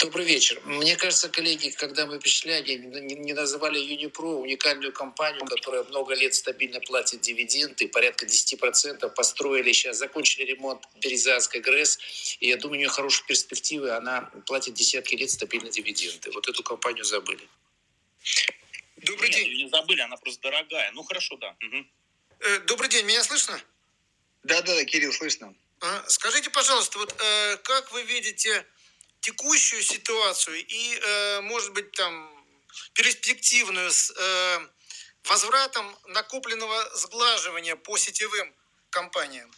[0.00, 0.60] Добрый вечер.
[0.64, 6.80] Мне кажется, коллеги, когда мы перечисляли, не называли Юнипро уникальную компанию, которая много лет стабильно
[6.80, 12.00] платит дивиденды, порядка 10%, построили сейчас, закончили ремонт Березанской ГРЭС,
[12.40, 16.32] и я думаю, у нее хорошие перспективы, она платит десятки лет стабильно дивиденды.
[16.32, 17.48] Вот эту компанию забыли.
[18.96, 19.52] Добрый Нет, день.
[19.54, 20.90] не забыли, она просто дорогая.
[20.94, 21.54] Ну, хорошо, да.
[21.64, 21.86] Угу.
[22.66, 23.60] Добрый день, меня слышно?
[24.42, 25.54] Да-да, Кирилл, слышно.
[25.80, 28.66] А, скажите, пожалуйста, вот э, как вы видите
[29.20, 32.30] текущую ситуацию и, э, может быть, там
[32.92, 34.68] перспективную с э,
[35.24, 38.54] возвратом накопленного сглаживания по сетевым
[38.90, 39.50] компаниям?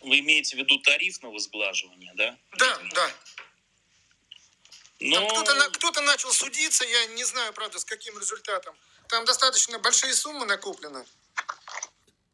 [0.00, 2.38] Вы имеете в виду тарифного сглаживания, да?
[2.56, 3.14] Да, да.
[5.00, 5.28] Но...
[5.28, 8.76] Кто-то, кто-то начал судиться, я не знаю, правда, с каким результатом.
[9.08, 11.06] Там достаточно большие суммы накоплены.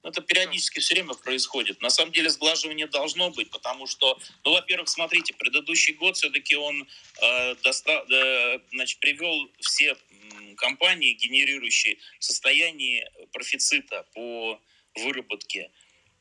[0.05, 1.81] Это периодически все время происходит.
[1.81, 6.87] На самом деле сглаживание должно быть, потому что, ну, во-первых, смотрите, предыдущий год все-таки он
[7.23, 9.97] э, доста- э, значит, привел все
[10.59, 14.61] компании, генерирующие состояние профицита по
[14.95, 15.71] выработке.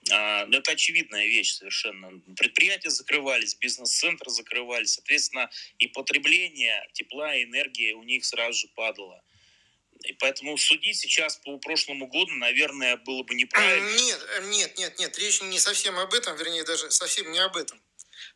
[0.10, 2.22] Э, это очевидная вещь совершенно.
[2.38, 9.22] Предприятия закрывались, бизнес-центры закрывались, соответственно, и потребление тепла и энергии у них сразу же падало.
[10.04, 13.90] И поэтому судить сейчас по прошлому году, наверное, было бы неправильно.
[14.02, 17.82] Нет, нет, нет, нет, речь не совсем об этом, вернее, даже совсем не об этом.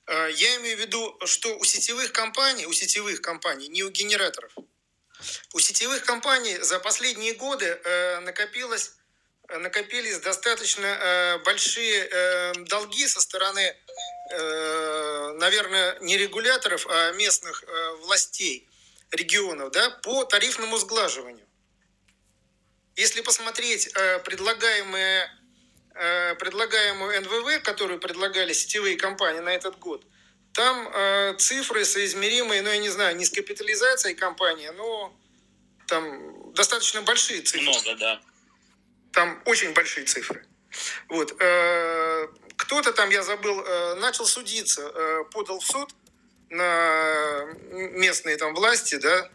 [0.06, 4.54] А, я имею в виду, что у сетевых компаний, у сетевых компаний, не у генераторов,
[5.54, 8.94] у сетевых компаний за последние годы э, накопилось,
[9.50, 13.76] накопились достаточно э, большие э, долги со стороны,
[14.30, 17.64] наверное, не регуляторов, а местных
[18.02, 18.68] властей
[19.12, 21.47] регионов да, по тарифному сглаживанию.
[22.98, 25.30] Если посмотреть э, предлагаемые,
[25.94, 30.04] э, предлагаемую НВВ, которую предлагали сетевые компании на этот год,
[30.52, 35.16] там э, цифры соизмеримые, ну, я не знаю, не с капитализацией компании, но
[35.86, 37.62] там достаточно большие цифры.
[37.62, 38.22] Много, да.
[39.14, 40.44] Там очень большие цифры.
[41.08, 41.32] Вот.
[41.32, 43.64] Кто-то там, я забыл,
[43.96, 45.90] начал судиться, подал в суд
[46.50, 49.30] на местные там власти, да,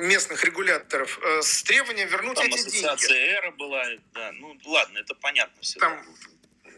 [0.00, 3.32] местных регуляторов э, с требованием вернуть там эти ассоциация деньги.
[3.32, 5.78] Эра была, да, ну ладно, это понятно все.
[5.78, 6.04] Там,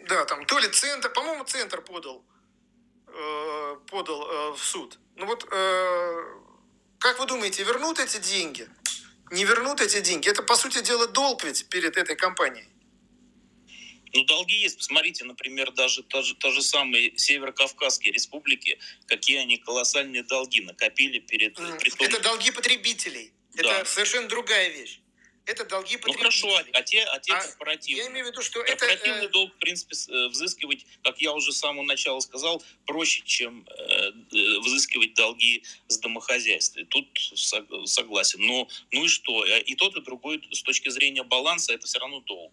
[0.09, 2.25] да, там то ли центр, по-моему, центр подал,
[3.07, 4.99] э, подал э, в суд.
[5.17, 6.25] Ну вот, э,
[6.99, 8.69] как вы думаете, вернут эти деньги?
[9.31, 10.29] Не вернут эти деньги?
[10.29, 12.69] Это, по сути дела, долг ведь перед этой компанией.
[14.13, 14.77] Ну, долги есть.
[14.77, 21.19] Посмотрите, например, даже то же, то же самые Северо-Кавказские республики, какие они колоссальные долги накопили
[21.19, 21.55] перед...
[21.55, 22.07] Притом...
[22.07, 23.33] Это долги потребителей.
[23.55, 23.81] Да.
[23.81, 24.99] Это совершенно другая вещь.
[25.45, 26.13] Это долги потребителей.
[26.13, 28.05] Ну хорошо, а те, а те а корпоративные?
[28.05, 29.29] Я имею в виду, что корпоративный это...
[29.31, 34.13] долг, в принципе, э, взыскивать, как я уже с самого начала сказал, проще, чем э,
[34.33, 36.85] э взыскивать долги с домохозяйства.
[36.85, 37.07] Тут
[37.87, 38.41] согласен.
[38.41, 39.45] Но ну и что?
[39.45, 42.53] И тот, и другой с точки зрения баланса это все равно долг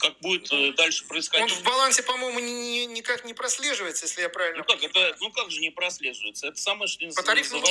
[0.00, 1.52] как будет э, дальше происходить.
[1.52, 5.30] Он в балансе, по-моему, ни, никак не прослеживается, если я правильно ну как, это, ну
[5.30, 6.48] как же не прослеживается?
[6.48, 7.64] Это самое, что По тарифному?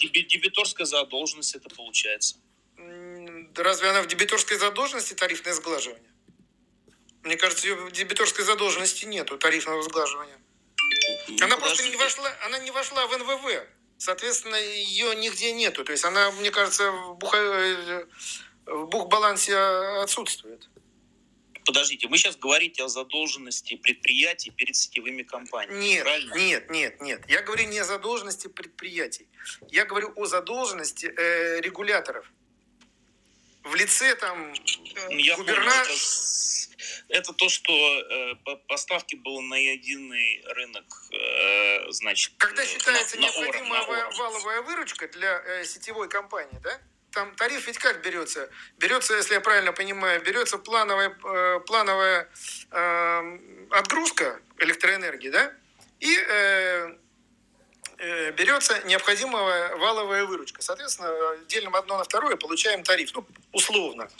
[0.00, 2.36] Дебиторская задолженность это получается.
[2.76, 6.10] Да разве она в дебиторской задолженности тарифное сглаживание?
[7.22, 10.38] Мне кажется, ее в дебиторской задолженности нету тарифного сглаживания.
[11.28, 13.64] Ну, она просто не вошла, она не вошла в НВВ
[13.96, 15.84] соответственно, ее нигде нету.
[15.84, 17.38] То есть она, мне кажется, в, буха...
[17.38, 18.04] Э,
[18.66, 20.68] в бухбалансе отсутствует.
[21.64, 25.82] Подождите, вы сейчас говорите о задолженности предприятий перед сетевыми компаниями.
[25.82, 26.34] Нет, правильно?
[26.34, 27.22] нет, нет, нет.
[27.28, 29.26] Я говорю не о задолженности предприятий.
[29.70, 32.30] Я говорю о задолженности э, регуляторов.
[33.62, 35.94] В лице там ну, Я губернатора...
[37.08, 38.34] это, то, что э,
[38.68, 42.34] поставки было на единый рынок, э, значит...
[42.36, 46.78] Когда э, считается на, необходимая на валовая выручка для э, сетевой компании, да?
[47.14, 48.50] Там тариф ведь как берется?
[48.78, 52.28] Берется, если я правильно понимаю, берется плановая, э, плановая
[52.70, 53.38] э,
[53.70, 55.52] отгрузка электроэнергии, да?
[56.00, 56.96] И э,
[57.98, 60.60] э, берется необходимая валовая выручка.
[60.60, 64.10] Соответственно, делим одно на второе, получаем тариф, ну, условно.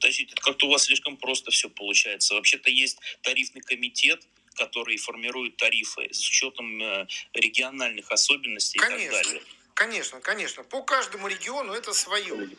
[0.00, 2.34] Подождите, это как-то у вас слишком просто все получается.
[2.34, 4.22] Вообще-то есть тарифный комитет,
[4.54, 9.02] который формирует тарифы с учетом э, региональных особенностей Конечно.
[9.02, 9.42] и так далее.
[9.74, 10.62] Конечно, конечно.
[10.62, 12.50] По каждому региону это свое.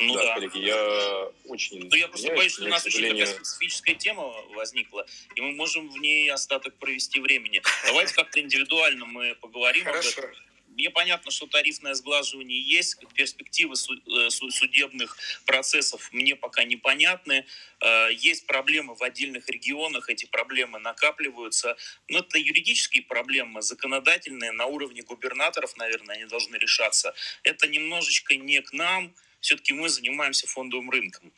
[0.00, 0.34] Ну да, да.
[0.34, 1.88] коллеги, я очень...
[1.88, 3.16] Ну, я просто боюсь, что у нас сожалению...
[3.16, 4.22] очень такая специфическая тема
[4.54, 7.62] возникла, и мы можем в ней остаток провести времени.
[7.84, 10.20] Давайте как-то индивидуально мы поговорим Хорошо.
[10.20, 10.49] об этом.
[10.80, 15.14] Мне понятно, что тарифное сглаживание есть, перспективы э, судебных
[15.44, 17.44] процессов мне пока непонятны.
[17.82, 21.76] Э, есть проблемы в отдельных регионах, эти проблемы накапливаются.
[22.08, 27.14] Но это юридические проблемы, законодательные, на уровне губернаторов, наверное, они должны решаться.
[27.42, 31.30] Это немножечко не к нам, все-таки мы занимаемся фондовым рынком.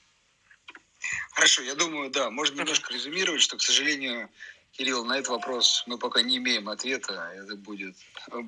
[1.33, 4.31] Хорошо, я думаю, да, можно немножко резюмировать, что, к сожалению,
[4.73, 7.31] Кирилл, на этот вопрос мы пока не имеем ответа.
[7.37, 7.95] Это будет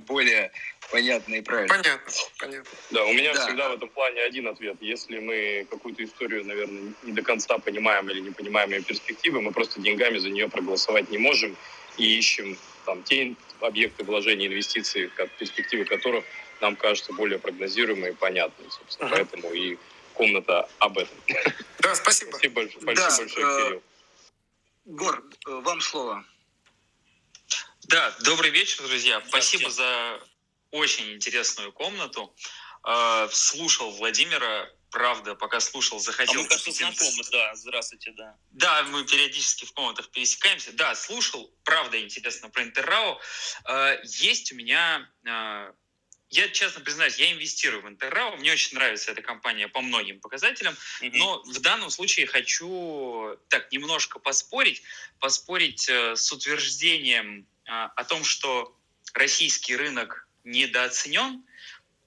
[0.07, 0.51] более
[0.91, 1.69] понятно и правильно.
[1.69, 2.71] Понятно, понятно.
[2.91, 3.47] Да, у меня да.
[3.47, 4.77] всегда в этом плане один ответ.
[4.81, 9.53] Если мы какую-то историю, наверное, не до конца понимаем или не понимаем ее перспективы, мы
[9.53, 11.57] просто деньгами за нее проголосовать не можем
[11.99, 12.57] и ищем
[12.87, 16.25] там те объекты вложений, инвестиций, перспективы которых
[16.61, 18.71] нам кажутся более прогнозируемые и понятные.
[18.71, 19.27] Собственно, uh-huh.
[19.31, 19.77] поэтому и
[20.15, 21.17] комната об этом.
[21.81, 22.31] Да, спасибо.
[22.31, 23.83] Спасибо большое, большое, да, большое э, Кирилл.
[24.85, 26.25] Гор, вам слово.
[27.85, 29.23] Да, добрый вечер, друзья.
[29.27, 30.21] Спасибо за
[30.71, 32.35] очень интересную комнату.
[32.87, 36.41] Э, слушал Владимира, правда, пока слушал, заходил...
[36.41, 38.37] А мы, кажется, знакомы, да, здравствуйте, да.
[38.51, 40.73] Да, мы периодически в комнатах пересекаемся.
[40.73, 43.19] Да, слушал, правда, интересно про Интеррау.
[43.67, 45.09] Э, есть у меня
[46.31, 50.75] я честно признаюсь, я инвестирую в Интеррау, мне очень нравится эта компания по многим показателям,
[51.01, 51.11] mm-hmm.
[51.15, 54.83] но в данном случае хочу так немножко поспорить,
[55.21, 58.77] поспорить э, с утверждением э, о том, что
[59.13, 61.45] российский рынок недооценен.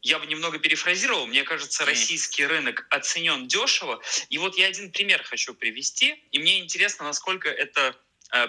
[0.01, 1.25] Я бы немного перефразировал.
[1.25, 4.01] Мне кажется, российский рынок оценен дешево.
[4.29, 6.23] И вот я один пример хочу привести.
[6.31, 7.99] И мне интересно, насколько это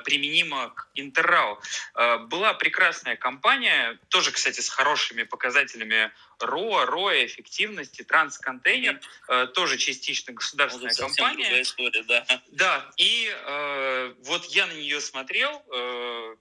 [0.05, 1.61] применимо к Интеррау.
[1.95, 6.11] Э, была прекрасная компания, тоже, кстати, с хорошими показателями
[6.41, 9.47] РОА, РОА, эффективности, трансконтейнер, mm-hmm.
[9.49, 11.63] тоже частично государственная ну, компания.
[11.63, 12.25] История, да.
[12.53, 16.37] да, и э, вот я на нее смотрел, э,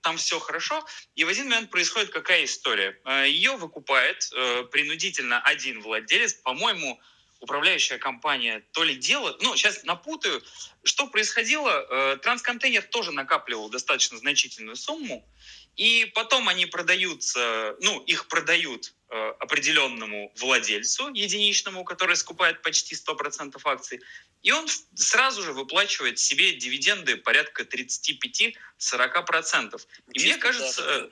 [0.00, 2.98] там все хорошо, и в один момент происходит какая история.
[3.26, 7.00] Ее выкупает э, принудительно один владелец, по-моему,
[7.40, 10.42] управляющая компания то ли делает, ну, сейчас напутаю,
[10.82, 15.24] что происходило, э, трансконтейнер тоже накапливал достаточно значительную сумму,
[15.76, 23.60] и потом они продаются, ну, их продают э, определенному владельцу единичному, который скупает почти 100%
[23.64, 24.00] акций,
[24.42, 29.80] и он сразу же выплачивает себе дивиденды порядка 35-40%.
[30.14, 31.08] И мне кажется, да,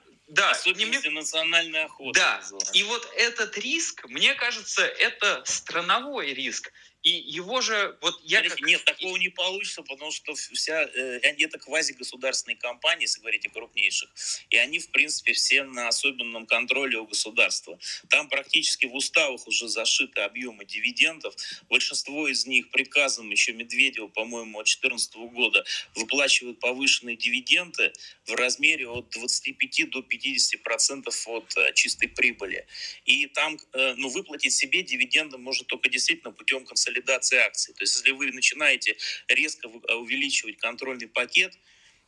[0.51, 1.21] Особенности мне...
[1.21, 2.19] национальной охоты.
[2.19, 6.73] Да, и вот этот риск, мне кажется, это страновой риск.
[7.07, 8.61] И его же, вот я как...
[8.63, 14.11] Нет, такого не получится, потому что вся, э, это квазигосударственные компании, если говорить о крупнейших,
[14.51, 17.79] и они, в принципе, все на особенном контроле у государства.
[18.09, 21.37] Там практически в уставах уже зашиты объемы дивидендов.
[21.69, 27.93] Большинство из них приказом еще Медведева, по-моему, от 2014 года выплачивают повышенные дивиденды
[28.25, 32.67] в размере от 25 до 50 процентов от э, чистой прибыли.
[33.05, 37.75] И там, э, ну, выплатить себе дивиденды можно только действительно путем консолидации консолидации акций.
[37.75, 38.97] То есть если вы начинаете
[39.29, 41.53] резко увеличивать контрольный пакет,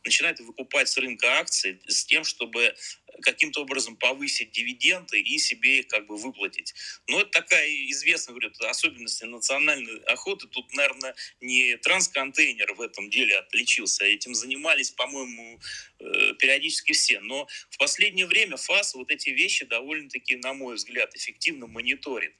[0.03, 2.73] начинаете выкупать с рынка акции с тем, чтобы
[3.21, 6.73] каким-то образом повысить дивиденды и себе их как бы выплатить.
[7.07, 10.47] Но это такая известная, говорю, особенность национальной охоты.
[10.47, 14.05] Тут, наверное, не трансконтейнер в этом деле отличился.
[14.05, 15.59] Этим занимались, по-моему,
[15.99, 17.19] э, периодически все.
[17.19, 22.33] Но в последнее время ФАС вот эти вещи довольно-таки, на мой взгляд, эффективно мониторит.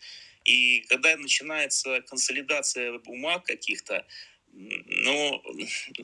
[0.50, 4.04] И когда начинается консолидация бумаг каких-то,
[4.52, 5.41] ну,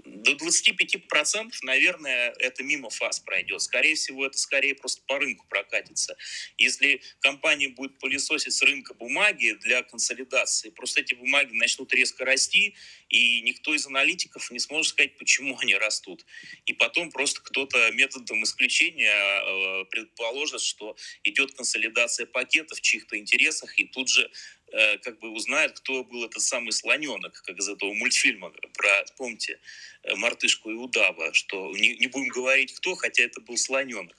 [0.06, 3.62] до 25%, наверное, это мимо фаз пройдет.
[3.62, 6.16] Скорее всего, это скорее просто по рынку прокатится.
[6.58, 12.76] Если компания будет пылесосить с рынка бумаги для консолидации, просто эти бумаги начнут резко расти,
[13.10, 16.26] и никто из аналитиков не сможет сказать, почему они растут.
[16.66, 23.78] И потом просто кто-то методом исключения э, предположит, что идет консолидация пакетов в чьих-то интересах,
[23.80, 24.32] и тут же
[24.76, 29.57] Э, как бы узнает, кто был этот самый слоненок, как из этого мультфильма про, помните,
[30.03, 34.13] э, мартышку и удава, что не, не будем говорить кто, хотя это был слоненок.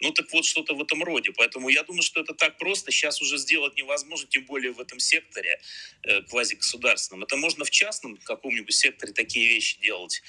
[0.00, 1.32] Ну так вот, что-то в этом роде.
[1.32, 4.98] Поэтому я думаю, что это так просто сейчас уже сделать невозможно, тем более в этом
[4.98, 5.60] секторе
[6.04, 7.24] э, квазигосударственном.
[7.24, 10.22] Это можно в частном каком-нибудь секторе такие вещи делать.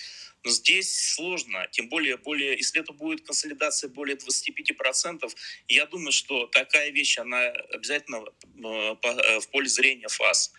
[0.44, 5.30] Но здесь сложно, тем более, более, если это будет консолидация более 25%,
[5.68, 10.54] я думаю, что такая вещь, она обязательно э, э, в поле зрения ФАС.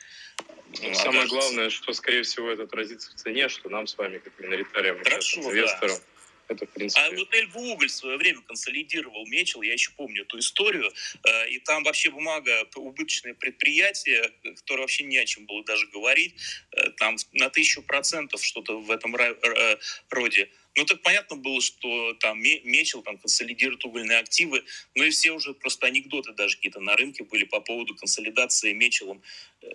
[0.83, 4.39] Ну, самое главное, что, скорее всего, это отразится в цене, что нам с вами, как
[4.39, 6.10] миноритариям, Хорошо, инвесторам, да
[6.51, 7.01] это, в принципе...
[7.01, 10.93] А вот Эльбу Уголь в свое время консолидировал Мечел, я еще помню эту историю,
[11.25, 16.35] э, и там вообще бумага, убыточное предприятие, которое вообще не о чем было даже говорить,
[16.73, 19.79] э, там на тысячу процентов что-то в этом э,
[20.11, 20.51] роде.
[20.77, 25.53] Ну, так понятно было, что там Мечел там консолидирует угольные активы, ну и все уже
[25.53, 29.23] просто анекдоты даже какие-то на рынке были по поводу консолидации Мечелом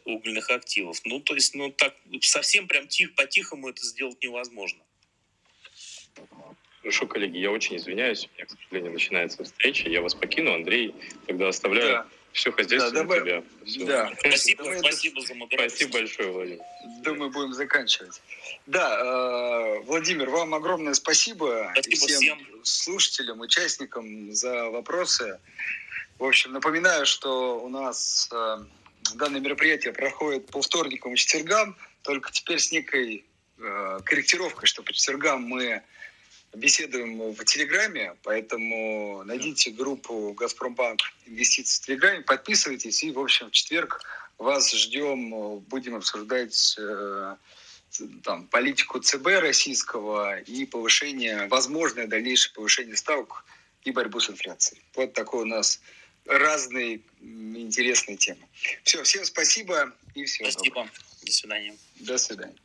[0.05, 0.99] угольных активов.
[1.03, 4.85] Ну, то есть, ну, так совсем прям тих, по-тихому это сделать невозможно.
[6.85, 8.29] Хорошо, коллеги, я очень извиняюсь.
[8.31, 9.89] У меня, к сожалению, начинается встреча.
[9.89, 10.53] Я вас покину.
[10.53, 10.93] Андрей,
[11.25, 12.07] тогда оставляю да.
[12.31, 13.43] все хозяйство да, давай, тебя.
[13.65, 13.85] Все.
[13.85, 14.13] Да.
[14.19, 15.69] Спасибо, давай, спасибо за модерацию.
[15.71, 16.59] Спасибо большое, Владимир.
[17.01, 18.21] Думаю, будем заканчивать.
[18.67, 21.71] Да, э, Владимир, вам огромное спасибо.
[21.73, 25.39] Спасибо всем, всем слушателям, участникам за вопросы.
[26.19, 28.57] В общем, напоминаю, что у нас э,
[29.15, 33.25] данное мероприятие проходит по вторникам и четвергам, только теперь с некой
[33.57, 35.81] э, корректировкой, что по четвергам мы
[36.55, 43.51] беседуем в Телеграме, поэтому найдите группу «Газпромбанк инвестиции» в Телеграме, подписывайтесь, и, в общем, в
[43.51, 44.01] четверг
[44.37, 47.35] вас ждем, будем обсуждать э,
[48.23, 53.45] там, политику ЦБ российского и повышение, возможное дальнейшее повышение ставок
[53.83, 54.81] и борьбу с инфляцией.
[54.95, 55.79] Вот такой у нас
[56.25, 58.47] разные интересные темы.
[58.83, 60.75] Все, всем спасибо и всего Спасибо.
[60.75, 60.91] Доброго.
[61.23, 61.77] До свидания.
[61.99, 62.64] До свидания.